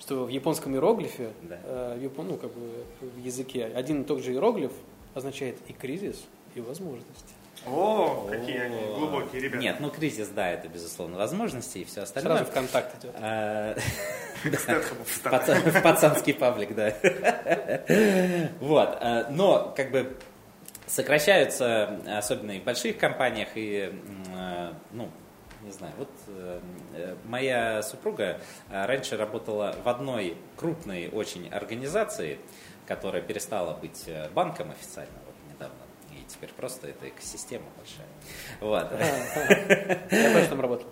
[0.00, 1.58] что в японском иероглифе, Да.
[1.62, 4.72] э, в, япон- ну, как бы в языке, один и тот же иероглиф
[5.14, 6.24] означает и кризис,
[6.56, 7.34] и возможность.
[7.66, 9.58] О, какие они глубокие ребята.
[9.58, 12.36] Нет, ну кризис, да, это безусловно возможности и все остальное.
[12.36, 13.14] Сразу в контакт идет.
[13.18, 13.76] А,
[14.44, 16.94] В пацанский паблик, да.
[18.60, 18.98] Вот.
[19.00, 20.16] а, Но, как бы,
[20.86, 23.92] сокращаются, особенно и в больших компаниях, и,
[24.34, 25.10] а, ну,
[25.64, 26.60] не знаю, вот э,
[26.94, 28.38] э, моя супруга
[28.70, 32.38] а, раньше работала в одной крупной очень организации,
[32.86, 35.23] которая перестала быть э, банком официально
[36.44, 38.06] теперь просто это экосистема большая.
[38.60, 38.90] Вот.
[40.10, 40.88] Я тоже там работал.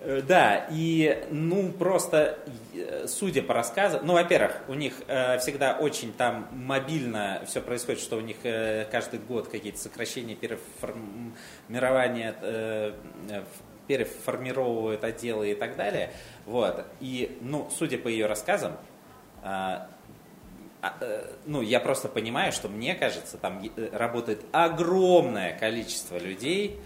[0.00, 2.38] Э, Да, и ну просто,
[2.74, 8.00] э, судя по рассказам, ну, во-первых, у них э, всегда очень там мобильно все происходит,
[8.00, 12.94] что у них э, каждый год какие-то сокращения, переформирования, э,
[13.30, 13.44] э,
[13.86, 16.12] переформировывают отделы и так далее.
[16.44, 16.84] Вот.
[17.00, 18.76] И, ну, судя по ее рассказам,
[19.42, 19.88] а, а, э,
[21.46, 26.78] ну, я просто понимаю, что мне кажется, там э, работает огромное количество людей,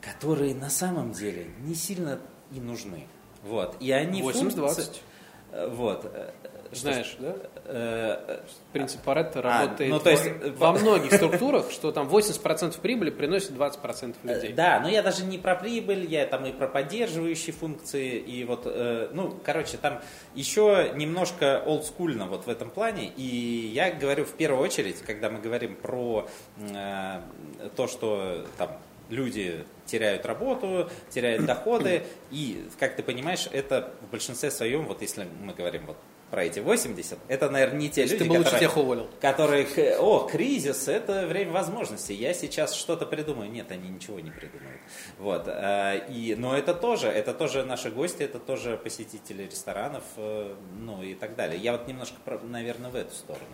[0.00, 2.20] которые на самом деле не сильно
[2.52, 3.06] и нужны.
[3.42, 3.76] Вот.
[3.80, 4.54] И они 80-20.
[4.54, 4.96] функци-
[5.52, 6.04] э, Вот.
[6.76, 7.34] Э, Знаешь, да?
[7.64, 8.40] э,
[8.72, 10.24] Принцип Паретта А, работает ну, то есть,
[10.56, 14.52] во многих структурах, что там 80% прибыли приносит 20% Э, людей.
[14.52, 18.62] Да, но я даже не про прибыль, я там и про поддерживающие функции, и вот,
[18.66, 20.00] э, ну, короче, там
[20.34, 25.40] еще немножко олдскульно вот в этом плане, и я говорю в первую очередь, когда мы
[25.40, 27.20] говорим про э,
[27.76, 34.50] то, что там люди теряют работу, теряют доходы, и, как ты понимаешь, это в большинстве
[34.50, 35.96] своем, вот если мы говорим вот
[36.30, 39.10] про эти 80, это, наверное, не те То люди, ты бы лучше которые тех уволил.
[39.20, 43.50] которых, э, о, кризис, это время возможностей, я сейчас что-то придумаю.
[43.50, 44.80] Нет, они ничего не придумают.
[45.18, 45.44] Вот.
[45.46, 51.02] э, И, но это тоже, это тоже наши гости, это тоже посетители ресторанов, э, ну
[51.02, 51.60] и так далее.
[51.60, 53.44] Я вот немножко, наверное, в эту сторону.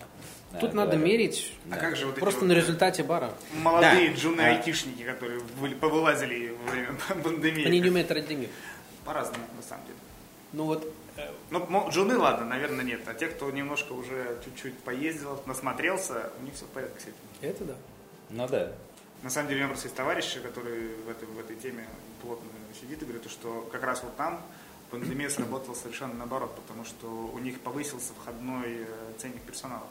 [0.59, 1.07] Тут надо говорю.
[1.11, 3.31] мерить А как же вот просто вот на результате бара.
[3.53, 4.15] молодые Да.
[4.15, 6.89] джуны-айтишники, которые вы- повылазили во время
[7.23, 7.65] пандемии?
[7.65, 8.49] Они не умеют тратить деньги.
[9.05, 9.97] По-разному, на самом деле.
[10.53, 10.87] Ну вот,
[11.51, 13.07] Ну, мо- джуны, ладно, наверное, нет.
[13.07, 17.15] А те, кто немножко уже чуть-чуть поездил, насмотрелся, у них все в порядке с этим.
[17.41, 17.75] это да.
[18.29, 18.71] Ну да.
[19.21, 21.85] На самом деле, у меня просто есть товарищи, которые в этой, в этой теме
[22.21, 22.49] плотно
[22.79, 24.41] сидит и говорят, что как раз вот там
[24.89, 28.85] пандемия сработала совершенно наоборот, потому что у них повысился входной э,
[29.19, 29.87] ценник персонала.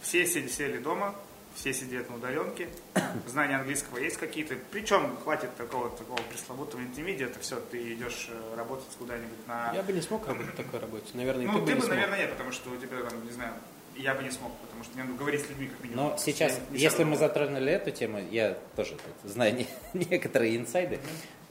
[0.00, 1.14] Все сели, сели дома,
[1.54, 2.68] все сидят на удаленке,
[3.26, 8.88] знания английского есть какие-то, причем хватит такого, такого пресловутого интермедиата, все, ты идешь э, работать
[8.98, 9.72] куда-нибудь на...
[9.74, 11.06] Я бы не смог работать такой работе.
[11.14, 11.94] Наверное, ну, ты бы ты не бы, смог.
[11.96, 13.52] наверное, нет, потому что у тебя там, не знаю,
[13.96, 16.04] я бы не смог, потому что мне надо говорить с людьми как минимум.
[16.10, 17.28] Но сейчас, Не- не если мы дома.
[17.28, 19.68] затронули эту тему, я тоже знаю не-
[20.10, 20.98] некоторые инсайды,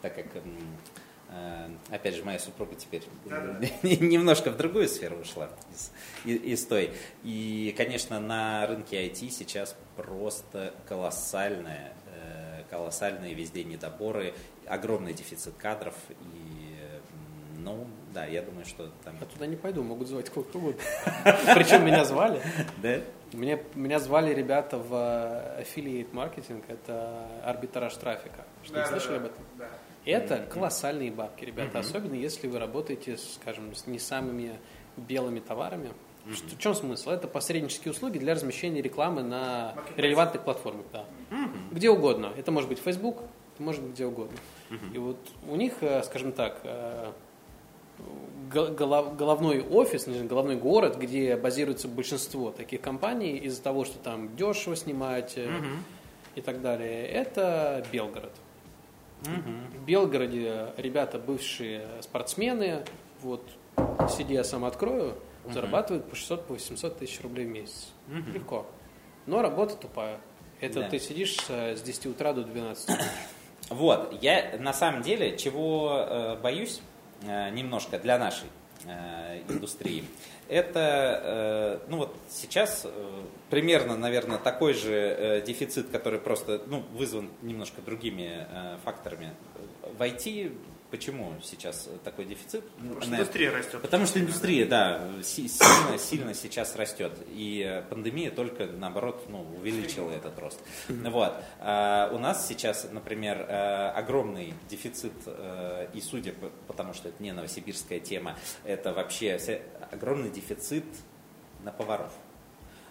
[0.01, 0.25] так как,
[1.89, 3.67] опять же, моя супруга теперь Да-да.
[3.83, 5.91] немножко в другую сферу ушла из,
[6.25, 6.91] и- из той.
[7.23, 14.33] И, конечно, на рынке IT сейчас просто колоссальная, э, колоссальные везде недоборы,
[14.67, 15.95] огромный дефицит кадров.
[16.09, 16.77] И,
[17.59, 19.15] ну, да, я думаю, что там...
[19.19, 20.81] Я туда не пойду, могут звать кого угодно.
[21.55, 22.41] Причем меня звали.
[22.81, 22.99] Да?
[23.31, 28.45] Мне, меня звали ребята в э, affiliate маркетинг, это арбитраж трафика.
[28.63, 29.43] Что, Да, не да, слышали да, об этом?
[29.57, 29.69] да.
[30.05, 31.79] Это колоссальные бабки, ребята.
[31.79, 34.59] Особенно если вы работаете, скажем, с не самыми
[34.97, 35.89] белыми товарами.
[36.33, 37.09] Что- В чем смысл?
[37.09, 40.85] Это посреднические услуги для размещения рекламы на релевантных платформах.
[40.93, 41.05] Да.
[41.71, 42.31] Где угодно.
[42.37, 43.17] Это может быть Facebook,
[43.53, 44.37] это может быть где угодно.
[44.93, 45.17] И вот
[45.49, 47.11] у них, э, скажем так, э,
[48.51, 54.35] го- голов- головной офис, головной город, где базируется большинство таких компаний из-за того, что там
[54.35, 55.49] дешево снимать э,
[56.35, 58.31] и так далее, это Белгород.
[59.23, 62.83] В Белгороде ребята бывшие спортсмены,
[63.21, 63.47] вот
[64.09, 65.15] сиди я сам открою,
[65.49, 67.91] зарабатывают по 600 по 800 тысяч рублей в месяц.
[68.33, 68.65] Легко.
[69.25, 70.19] Но работа тупая.
[70.59, 70.89] Это Да.
[70.89, 72.89] ты сидишь э, с 10 утра до 12.
[73.69, 76.81] Вот, я на самом деле чего э, боюсь
[77.21, 78.47] э, немножко для нашей
[78.85, 80.03] э, индустрии,
[80.53, 82.89] это, э, ну вот сейчас э,
[83.49, 88.47] примерно, наверное, такой же э, дефицит, который просто, ну, вызван немножко другими
[88.83, 89.33] факторами.
[89.97, 90.55] В IT
[90.93, 92.63] почему сейчас такой дефицит?
[92.77, 93.81] Потому что На- индустрия растет.
[93.81, 97.11] Потому что индустрия, да, си- сильно, сильно сейчас растет.
[97.29, 100.59] И э, пандемия только, наоборот, ну, увеличила этот рост.
[100.89, 101.33] Вот.
[101.59, 107.23] А у нас сейчас, например, э, огромный дефицит, э, и судя по потому, что это
[107.23, 109.39] не новосибирская тема, это вообще
[109.91, 110.85] огромный дефицит
[111.63, 112.11] на поваров.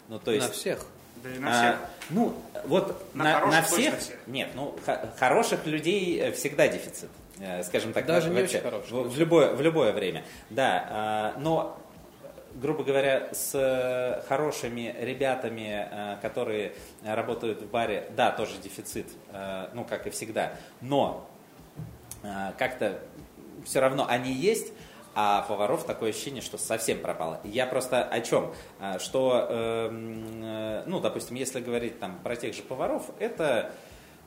[0.09, 0.49] Ну, то есть...
[0.49, 0.87] На всех.
[1.23, 1.89] Да и на А, всех.
[2.11, 2.35] ну,
[2.65, 4.19] вот На на, на точно всех, всех.
[4.27, 7.22] нет, ну, х- хороших людей э, всегда дефицит, э,
[7.65, 8.07] скажем так.
[8.07, 8.93] Даже на- не вообще, очень хороших.
[8.93, 11.79] В, в любое, в любое время, да, а, но,
[12.55, 16.75] грубо говоря, с э, хорошими ребятами, э, которые
[17.05, 21.27] работают в баре, да, тоже дефицит, э, ну, как и всегда, но
[22.23, 22.99] э, как-то
[23.65, 24.73] все равно они есть,
[25.15, 27.39] а поваров такое ощущение, что совсем пропало.
[27.45, 28.53] Я просто о чем?
[28.99, 33.73] Что, эм, э, ну, допустим, если говорить там про тех же поваров, это,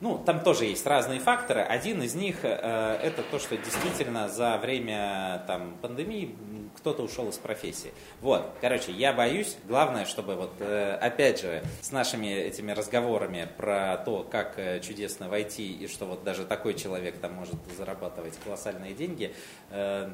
[0.00, 1.62] ну, там тоже есть разные факторы.
[1.62, 6.36] Один из них э, это то, что действительно за время там пандемии
[6.76, 7.92] кто-то ушел из профессии.
[8.20, 13.96] Вот, короче, я боюсь, главное, чтобы вот, э, опять же, с нашими этими разговорами про
[13.96, 18.92] то, как э, чудесно войти и что вот даже такой человек там может зарабатывать колоссальные
[18.92, 19.34] деньги,
[19.70, 20.12] э,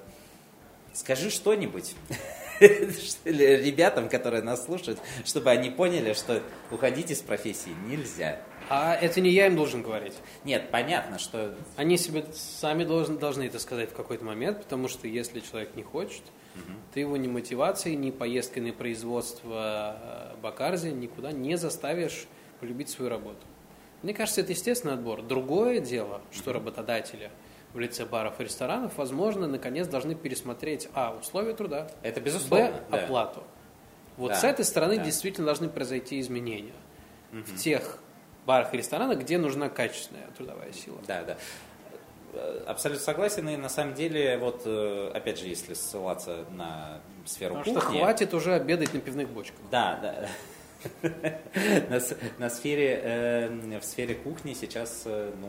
[0.93, 1.97] скажи что-нибудь
[3.25, 8.41] ребятам, которые нас слушают, чтобы они поняли, что уходить из профессии нельзя.
[8.75, 10.15] А это не я им должен говорить.
[10.45, 15.07] Нет, понятно, что Они себе сами должны, должны это сказать в какой-то момент, потому что
[15.07, 16.23] если человек не хочет,
[16.95, 22.27] ты его ни мотивацией, ни поездкой на производство э, Бакарзи никуда не заставишь
[22.61, 23.45] полюбить свою работу.
[24.03, 25.21] Мне кажется, это естественный отбор.
[25.21, 27.31] Другое дело, что работодатели
[27.75, 32.81] в лице баров и ресторанов, возможно, наконец должны пересмотреть, а, условия труда, это б, безусловно.
[32.91, 33.05] да.
[33.05, 33.43] оплату.
[34.17, 35.05] Вот Да, с этой стороны да.
[35.05, 36.73] действительно должны произойти изменения
[37.33, 37.99] в тех
[38.47, 40.99] барах и ресторанах, где нужна качественная трудовая сила.
[41.07, 41.37] Да, да.
[42.67, 43.49] Абсолютно согласен.
[43.49, 48.01] И на самом деле, вот э, опять же, если ссылаться на сферу Потому что кухни,
[48.01, 49.61] хватит уже обедать на пивных бочках.
[49.71, 50.29] Да, да.
[51.89, 52.01] На,
[52.39, 55.49] на сфере, э, в сфере кухни сейчас э, ну,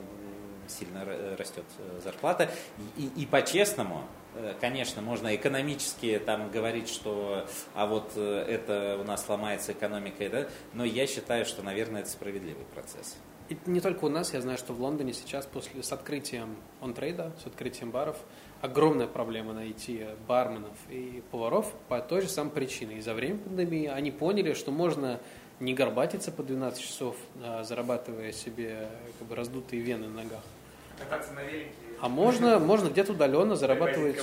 [0.68, 2.49] сильно р- растет э, зарплата.
[2.97, 4.01] И, и- и по-честному,
[4.36, 10.30] э, конечно, можно экономически там говорить, что а вот э, это у нас ломается экономика,
[10.30, 13.16] да, но я считаю, что, наверное, это справедливый процесс.
[13.49, 17.34] И не только у нас, я знаю, что в Лондоне сейчас после с открытием онтрейда,
[17.43, 18.16] с открытием баров,
[18.61, 22.97] огромная проблема найти барменов и поваров по той же самой причине.
[22.99, 25.20] Из-за время пандемии они поняли, что можно
[25.60, 28.89] не горбатиться по 12 часов, а, зарабатывая себе
[29.20, 30.41] как бы, раздутые вены на ногах.
[30.97, 31.72] Кататься на велике.
[32.01, 34.18] А можно, можно где-то удаленно зарабатывать.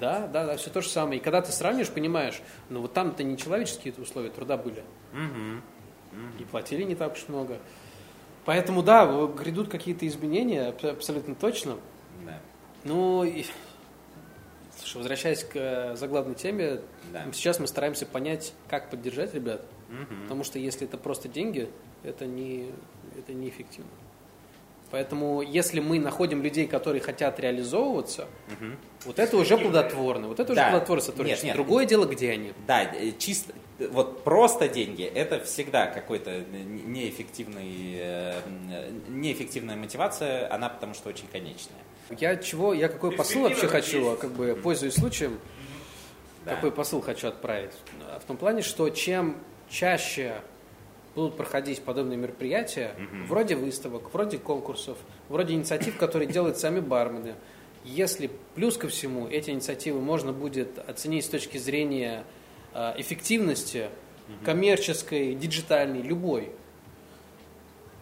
[0.00, 1.20] Да, да, да, все то же самое.
[1.20, 4.82] И когда ты сравнишь, понимаешь, ну вот там-то не человеческие условия труда были.
[6.40, 7.58] И платили не так уж много.
[8.44, 11.76] Поэтому, да, грядут какие-то изменения, аб- абсолютно точно.
[12.24, 12.38] Да.
[12.84, 13.44] Ну, и...
[14.78, 16.80] Слушай, возвращаясь к э, заглавной теме,
[17.12, 17.24] Да.
[17.32, 19.62] сейчас мы стараемся понять, как поддержать ребят.
[19.88, 20.22] Мгм.
[20.22, 21.68] Потому что если это просто деньги,
[22.02, 22.70] это, не,
[23.18, 23.90] это неэффективно.
[24.90, 28.28] Поэтому, если мы находим людей, которые хотят реализовываться,
[29.04, 30.28] вот это уже плодотворно.
[30.28, 30.70] Вот это уже Да.
[30.70, 31.46] плодотворное сотрудничество.
[31.46, 31.64] Нет, нет.
[31.66, 32.52] Другое дело, где они.
[32.68, 33.52] Да, э, чисто,
[33.90, 38.40] вот просто деньги, это всегда какой-то неэффективный, э,
[39.08, 41.78] неэффективная мотивация, она потому что очень конечная.
[42.18, 44.20] Я чего, я какой посыл вообще хочу, есть.
[44.20, 45.38] как бы пользуясь случаем,
[46.44, 46.54] Да.
[46.54, 47.72] какой посыл хочу отправить?
[48.20, 49.36] В том плане, что чем
[49.68, 50.40] чаще
[51.14, 52.94] будут проходить подобные мероприятия,
[53.26, 54.98] вроде выставок, вроде конкурсов,
[55.28, 57.34] вроде инициатив, которые делают сами бармены,
[57.84, 62.24] если плюс ко всему эти инициативы можно будет оценить с точки зрения
[62.74, 63.88] э, эффективности,
[64.44, 66.50] коммерческой, диджитальной, любой,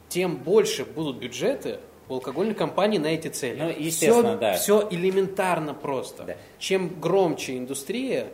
[0.08, 3.60] тем больше будут бюджеты у алкогольной компании на эти цели.
[3.60, 4.54] Ну, естественно, все, да.
[4.54, 6.24] Все элементарно просто.
[6.24, 6.36] Да.
[6.58, 8.28] Чем громче индустрия,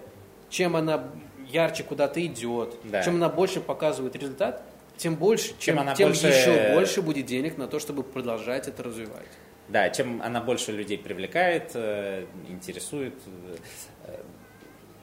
[0.51, 1.11] чем она
[1.53, 3.03] ярче куда-то идет, Да.
[3.03, 4.63] чем она больше показывает результат,
[4.97, 8.83] тем больше, чем, она тем больше- еще больше будет денег на то, чтобы продолжать это
[8.83, 9.27] развивать.
[9.69, 13.15] Да, чем она больше людей привлекает, э, интересует.
[14.07, 14.17] э,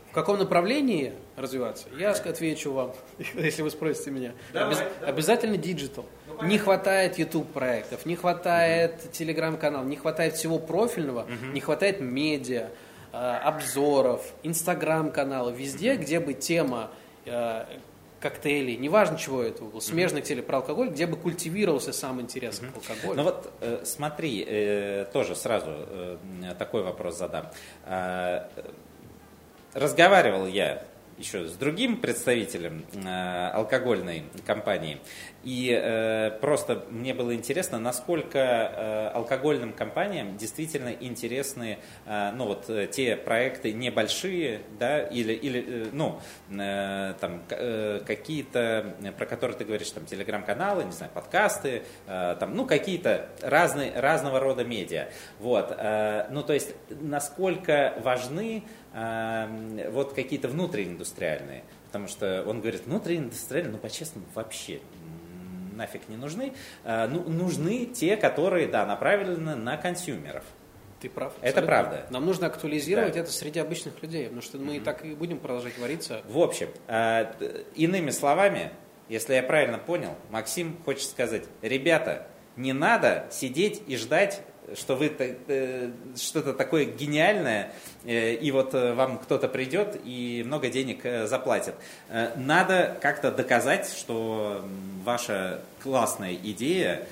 [0.09, 1.87] В каком направлении развиваться?
[1.97, 2.93] Я отвечу вам,
[3.35, 4.31] если вы спросите меня.
[4.51, 5.09] Давай, Обяз- давай.
[5.13, 6.05] Обязательно digital.
[6.43, 12.69] не хватает YouTube проектов, не хватает телеграм-канал, не хватает всего профильного, не хватает медиа,
[13.11, 16.91] обзоров, инстаграм-каналов, везде, где бы тема
[17.25, 17.65] э,
[18.19, 22.75] коктейлей, неважно чего это был, смежных коктейлей про алкоголь, где бы культивировался сам интерес к
[22.75, 23.17] алкоголю.
[23.17, 26.17] Ну вот э, смотри, э, тоже сразу э,
[26.57, 27.47] такой вопрос задам.
[27.85, 28.61] А, э,
[29.73, 30.83] Разговаривал я
[31.17, 34.99] еще с другим представителем э, алкогольной компании,
[35.43, 42.69] и э, просто мне было интересно, насколько э, алкогольным компаниям действительно интересны, э, ну вот
[42.69, 49.25] э, те проекты небольшие, да, или или э, ну э, там э, какие-то, э, про
[49.25, 54.63] которые ты говоришь, там телеграм-каналы, не знаю, подкасты, э, там, ну какие-то разные разного рода
[54.63, 55.09] медиа,
[55.39, 58.63] вот, э, ну то есть насколько важны
[59.91, 64.79] вот какие-то внутрииндустриальные, потому что он говорит, внутрииндустриальные, ну по-честному вообще
[65.75, 70.43] нафиг не нужны, Э, ну, нужны те, которые, да, направлены на консюмеров.
[70.99, 71.33] Ты прав.
[71.41, 71.67] Это абсолютно.
[71.67, 72.07] правда.
[72.09, 73.19] Нам нужно актуализировать Да.
[73.19, 76.21] это среди обычных людей, потому что мы и так и будем продолжать вариться.
[76.27, 78.71] В общем, д- иными словами,
[79.07, 82.25] если я правильно понял, Максим хочет сказать, ребята,
[82.55, 84.41] не надо сидеть и ждать,
[84.75, 87.71] что вы э, что-то такое гениальное,
[88.03, 91.75] э, и вот э, вам кто-то придет и много денег э, заплатит.
[92.35, 94.65] Надо как-то доказать, что
[95.03, 97.07] ваша классная идея,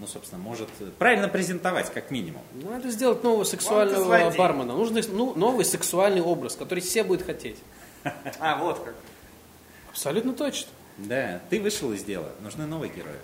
[0.00, 0.68] ну, собственно, может
[0.98, 2.42] правильно презентовать, как минимум.
[2.54, 4.72] Надо сделать нового сексуального бармена.
[4.74, 7.58] Нужно ну, новый сексуальный образ, который все будет хотеть.
[8.38, 8.94] А, вот как.
[9.90, 10.68] Абсолютно точно.
[10.98, 13.16] Да, ты вышел из дела, нужны новые герои.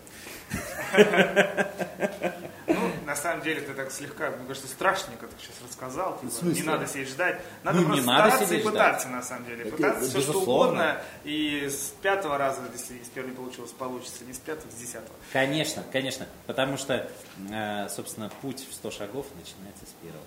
[2.66, 6.20] Ну, на самом деле, ты так слегка, мне кажется, страшненько ты сейчас рассказал.
[6.20, 6.44] Типа?
[6.44, 7.40] Не надо сидеть ждать.
[7.64, 9.64] Надо Ну, не просто надо стараться и пытаться, на самом деле.
[9.64, 11.03] Это пытаться все что угодно.
[11.24, 14.24] И с пятого раза, если с первого не получилось, получится.
[14.24, 15.14] Не с пятого, с десятого.
[15.32, 17.11] Конечно, конечно, потому что,
[17.51, 20.24] э, собственно, путь в 100 шагов начинается с первого.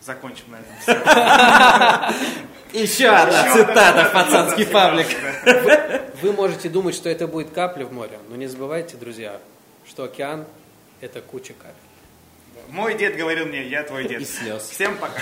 [0.00, 2.14] Закончим на этом.
[2.72, 5.06] Еще одна цитата в пацанский паблик.
[6.20, 9.40] Вы можете думать, что это будет капля в море, но не забывайте, друзья,
[9.86, 10.46] что океан–
[11.00, 11.74] это куча капель.
[12.68, 14.22] Мой дед говорил мне, я твой дед.
[14.22, 14.62] И слез.
[14.68, 15.20] Всем пока.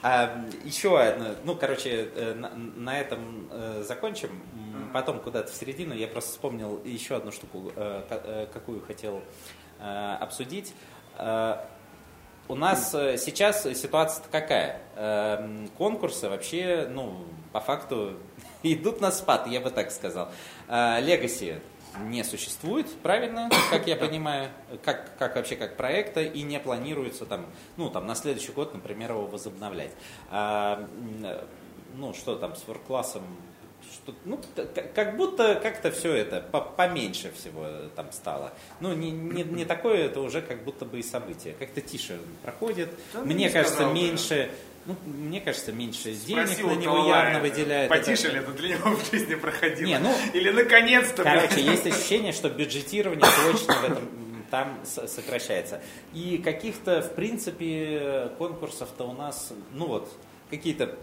[0.00, 4.30] А, еще одно, ну, короче, э, на, на этом э, закончим.
[4.54, 9.22] М, Потом куда-то в середину я просто вспомнил еще одну штуку, э, э, какую хотел
[9.80, 10.72] э, обсудить.
[11.18, 11.56] Э,
[12.46, 14.80] У нас э, сейчас ситуация какая?
[14.94, 18.14] Э, Конкурсы вообще, ну, по факту
[18.62, 20.28] идут на спад, я бы так сказал.
[20.68, 21.58] Легаси
[22.00, 24.50] не существует, правильно, как я понимаю,
[24.84, 29.12] как, как вообще как проекта, и не планируется там, ну, там на следующий год, например,
[29.12, 29.92] его возобновлять.
[30.30, 30.86] А,
[31.22, 31.44] э,
[31.96, 33.22] ну, что там с ворк-классом,
[33.92, 34.40] что, ну,
[34.94, 37.66] как будто как-то все это по- поменьше всего
[37.96, 38.52] там стало.
[38.80, 41.54] Ну, не, не, не такое, это уже как будто бы и событие.
[41.58, 42.90] Как-то тише проходит.
[43.12, 44.50] Да, ну, Мне не кажется, сказал меньше,
[44.88, 47.90] ну, мне кажется, меньше денег Спросил на у него Талая, явно выделяют.
[47.90, 49.86] Потише ли это для него в жизни проходило?
[49.86, 54.08] Не, ну, Или наконец-то, Короче, есть ощущение, что бюджетирование точно в этом
[54.50, 55.82] там сокращается.
[56.14, 60.10] И каких-то, в принципе, конкурсов-то у нас, ну вот,
[60.48, 60.96] какие-то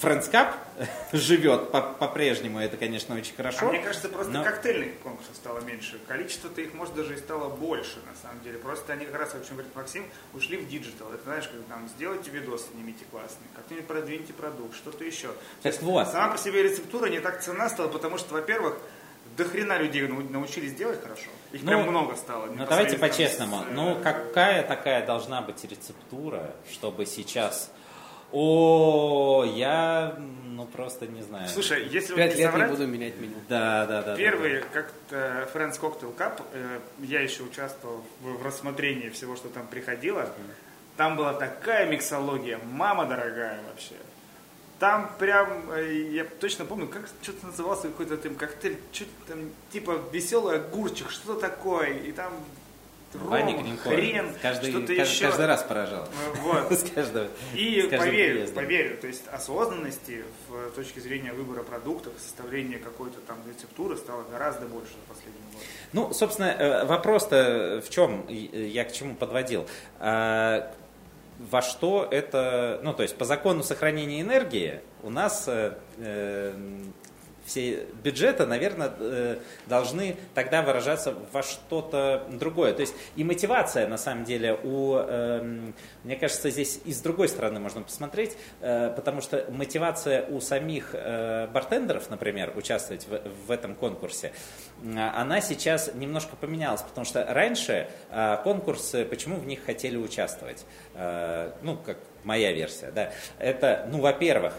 [0.00, 0.54] Френдскап
[1.12, 3.68] живет по- по-прежнему, это, конечно, очень А хорошо.
[3.70, 5.98] мне кажется, просто но- коктейльных конкурсов стало меньше.
[6.06, 8.58] Количество-то их, может, даже и стало больше, на самом деле.
[8.58, 11.08] Просто они как раз, о чем говорит Максим, ушли в digital.
[11.12, 15.28] Это, знаешь, как там, сделайте видос, снимите классный, как-нибудь продвиньте продукт, что-то еще.
[15.62, 16.08] Так вот.
[16.08, 18.76] Сама по себе рецептура не так ценна стала, потому что, во-первых,
[19.36, 21.28] до хрена людей нау- научились делать хорошо.
[21.52, 22.46] Их Ну, прям много стало.
[22.46, 23.58] Ну давайте по-честному.
[23.58, 27.70] с, э, Ну какая такая должна быть рецептура, чтобы сейчас...
[28.32, 30.16] О, я
[30.56, 31.48] ну просто не знаю.
[31.48, 33.36] Слушай, если вот Пять не лет не соврать, буду менять меню.
[33.48, 34.12] да, да, да.
[34.12, 39.48] да, Первый, как-то Friends Cocktail Cup, э, я еще участвовал в, в рассмотрении всего, что
[39.48, 40.28] там приходило.
[40.96, 43.94] Там была такая миксология, мама дорогая вообще.
[44.78, 50.00] Там прям, э, я точно помню, как что-то назывался какой-то там коктейль, что-то там типа
[50.12, 51.92] веселый огурчик, что-то такое.
[51.92, 52.32] И там
[53.24, 53.92] Ваня Гринков.
[53.92, 55.26] хрен, каждый, что-то каждый, еще.
[55.26, 56.04] каждый раз поражал.
[56.04, 56.72] Э, Вот.
[56.78, 57.28] С каждого.
[57.54, 58.54] И с поверь, приездом.
[58.54, 64.66] поверь, то есть осознанности в точке зрения выбора продуктов, составления какой-то там рецептуры стало гораздо
[64.66, 65.64] больше за последние годы.
[65.92, 69.66] Ну, собственно, э, вопрос-то в чем я к чему подводил.
[69.98, 70.72] А,
[71.38, 75.48] во что это, ну то есть по закону сохранения энергии у нас
[77.46, 82.74] все бюджеты, наверное, э, должны тогда выражаться во что-то другое.
[82.74, 85.74] То есть и мотивация, на самом деле, у, эм,
[86.04, 90.90] мне кажется, здесь и с другой стороны можно посмотреть, э, потому что мотивация у самих
[90.92, 94.32] э, бартендеров, например, участвовать в, в этом конкурсе,
[94.82, 97.88] она сейчас немножко поменялась, потому что раньше
[98.44, 100.66] конкурсы, почему в них хотели участвовать?
[101.62, 104.52] Ну, как моя версия, да, это, ну, во-первых,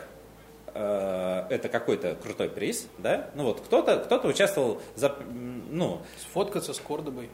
[0.80, 3.30] Э, это какой-то крутой приз, да?
[3.34, 6.02] Ну вот кто-то кто участвовал за, ну...
[6.22, 7.30] Сфоткаться с Кордобой.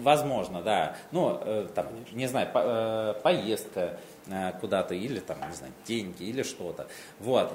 [0.00, 0.96] Возможно, да.
[1.12, 3.98] Ну, э, там, не знаю, по, э, поездка
[4.62, 6.86] куда-то, или там, не знаю, деньги, или что-то.
[7.18, 7.52] Вот.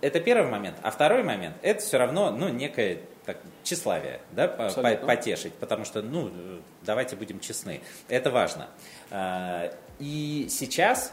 [0.00, 0.76] Это первый момент.
[0.82, 5.06] А второй момент, это все равно, ну, некое так, тщеславие, да, Абсолютно.
[5.06, 6.32] потешить, потому что, ну,
[6.82, 8.70] давайте будем честны, это важно.
[10.00, 11.12] И сейчас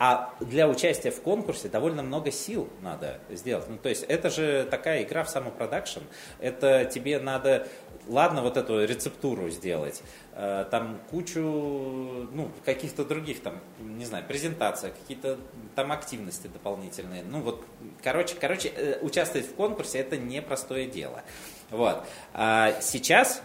[0.00, 3.68] а для участия в конкурсе довольно много сил надо сделать.
[3.68, 6.00] Ну, то есть это же такая игра в самопродакшн.
[6.38, 7.68] Это тебе надо,
[8.08, 14.90] ладно, вот эту рецептуру сделать, э, там кучу, ну, каких-то других, там, не знаю, презентация,
[14.90, 15.38] какие-то
[15.74, 17.22] там активности дополнительные.
[17.22, 17.62] Ну, вот,
[18.02, 21.22] короче, короче, э, участвовать в конкурсе это непростое дело.
[21.68, 22.02] Вот.
[22.32, 23.42] А сейчас,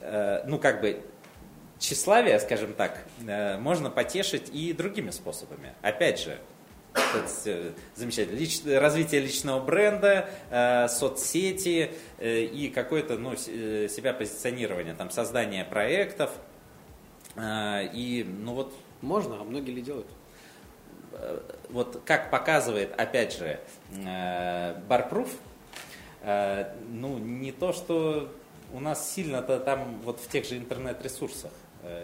[0.00, 1.04] э, ну, как бы,
[1.78, 5.74] тщеславие, скажем так, э, можно потешить и другими способами.
[5.82, 6.38] Опять же,
[7.94, 8.36] замечательно.
[8.36, 15.64] Лич, развитие личного бренда, э, соцсети э, и какое-то ну, э, себя позиционирование, там, создание
[15.64, 16.30] проектов.
[17.36, 18.74] Э, и, ну вот...
[19.00, 20.08] Можно, а многие ли делают?
[21.68, 23.60] Вот как показывает, опять же,
[23.92, 24.74] э,
[26.22, 28.28] э, ну, не то, что
[28.72, 31.52] у нас сильно-то там вот в тех же интернет-ресурсах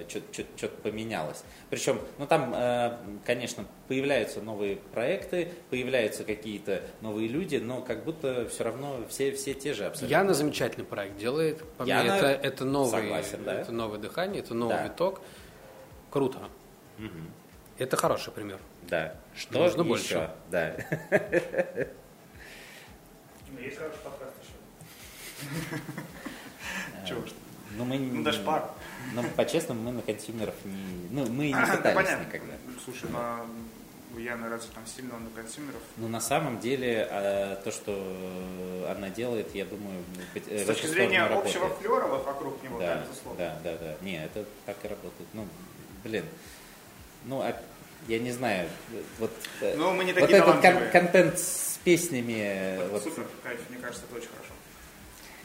[0.09, 1.45] что-то э, поменялось.
[1.71, 8.49] Причем, ну там, э, конечно, появляются новые проекты, появляются какие-то новые люди, но как будто
[8.49, 10.13] все равно все, все те же абсолютно.
[10.15, 11.65] Яна замечательный проект делает.
[11.77, 13.61] По Яна, это, это, новый, согласен, да?
[13.61, 14.85] это новое дыхание, это новый да.
[14.85, 15.21] виток.
[16.11, 16.39] Круто.
[16.99, 17.09] Угу.
[17.79, 18.61] Это хороший пример.
[18.89, 19.15] Да.
[19.35, 19.89] Что Нужно еще?
[19.89, 20.31] больше.
[20.51, 20.77] Да.
[23.61, 25.81] Есть хороший подкаст еще.
[27.09, 27.23] Чего
[27.77, 27.99] Ну, мы...
[27.99, 28.71] Ну, даже пар.
[29.13, 31.09] Но по-честному мы на консюмеров не...
[31.11, 32.55] Ну, мы не пытались а, никогда.
[32.85, 33.45] Слушай, на
[34.15, 35.81] у Яны разве там сильно на консюмеров?
[35.97, 41.69] Ну, на самом деле, а, то, что она делает, я думаю, С точки зрения общего
[41.71, 43.39] флера вокруг него, да, безусловно.
[43.39, 43.97] Да, да, да.
[44.03, 45.29] Не, это так и работает.
[45.33, 45.47] Ну,
[46.05, 46.25] блин.
[47.25, 47.61] Ну, а,
[48.07, 48.69] я не знаю,
[49.19, 52.79] вот, э, ну, мы не вот этот кон- контент с песнями...
[52.79, 53.03] Вот, вот.
[53.05, 54.54] Супер, кайф, мне кажется, это очень хорошо.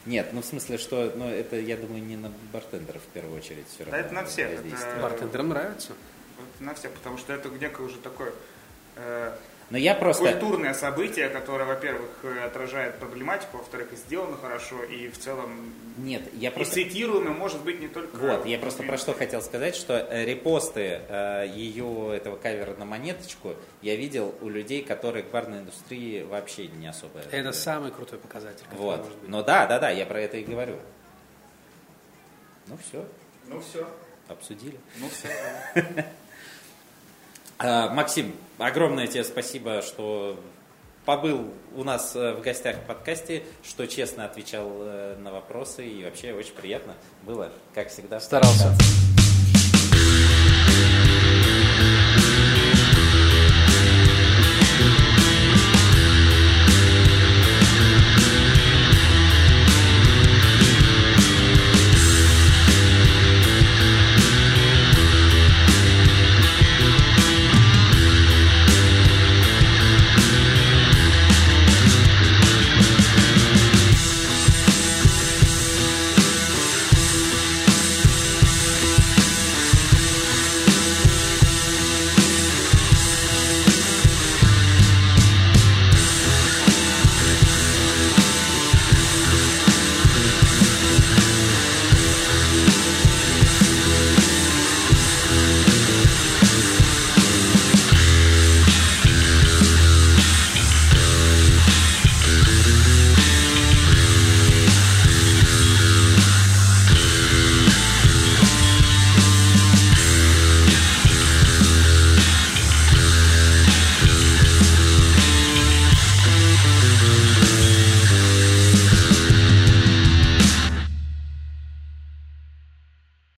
[0.06, 3.66] Нет, ну в смысле, что ну, это, я думаю, не на бартендеров в первую очередь
[3.68, 3.92] все равно.
[3.92, 4.50] Да, это на всех.
[4.50, 5.02] Это...
[5.02, 5.92] Бартендерам нравится?
[6.54, 8.32] Это на всех, потому что это некое уже такое
[8.96, 9.36] э,
[9.70, 10.32] но я просто...
[10.32, 12.10] Культурное событие, которое, во-первых,
[12.44, 15.72] отражает проблематику, во-вторых, и сделано хорошо, и в целом...
[15.96, 16.80] Нет, я просто...
[16.80, 18.16] И цитируемо может быть не только...
[18.16, 22.84] Вот, я просто про что хотел сказать, что э, репосты э, ее, этого кавера на
[22.84, 27.20] монеточку, я видел у людей, которые к барной индустрии вообще не особо...
[27.30, 28.64] Это самый крутой показатель.
[28.72, 28.98] Вот.
[28.98, 29.28] Может быть.
[29.28, 30.78] Ну да, да, да, я про это и говорю.
[32.66, 33.06] Ну все.
[33.46, 33.88] Ну все.
[34.26, 34.78] Обсудили.
[34.98, 36.04] Ну все.
[37.62, 40.38] А, Максим, огромное тебе спасибо, что
[41.04, 46.04] побыл у нас э, в гостях в подкасте, что честно отвечал э, на вопросы и
[46.04, 46.94] вообще очень приятно
[47.24, 48.20] было, как всегда.
[48.20, 48.74] Старался.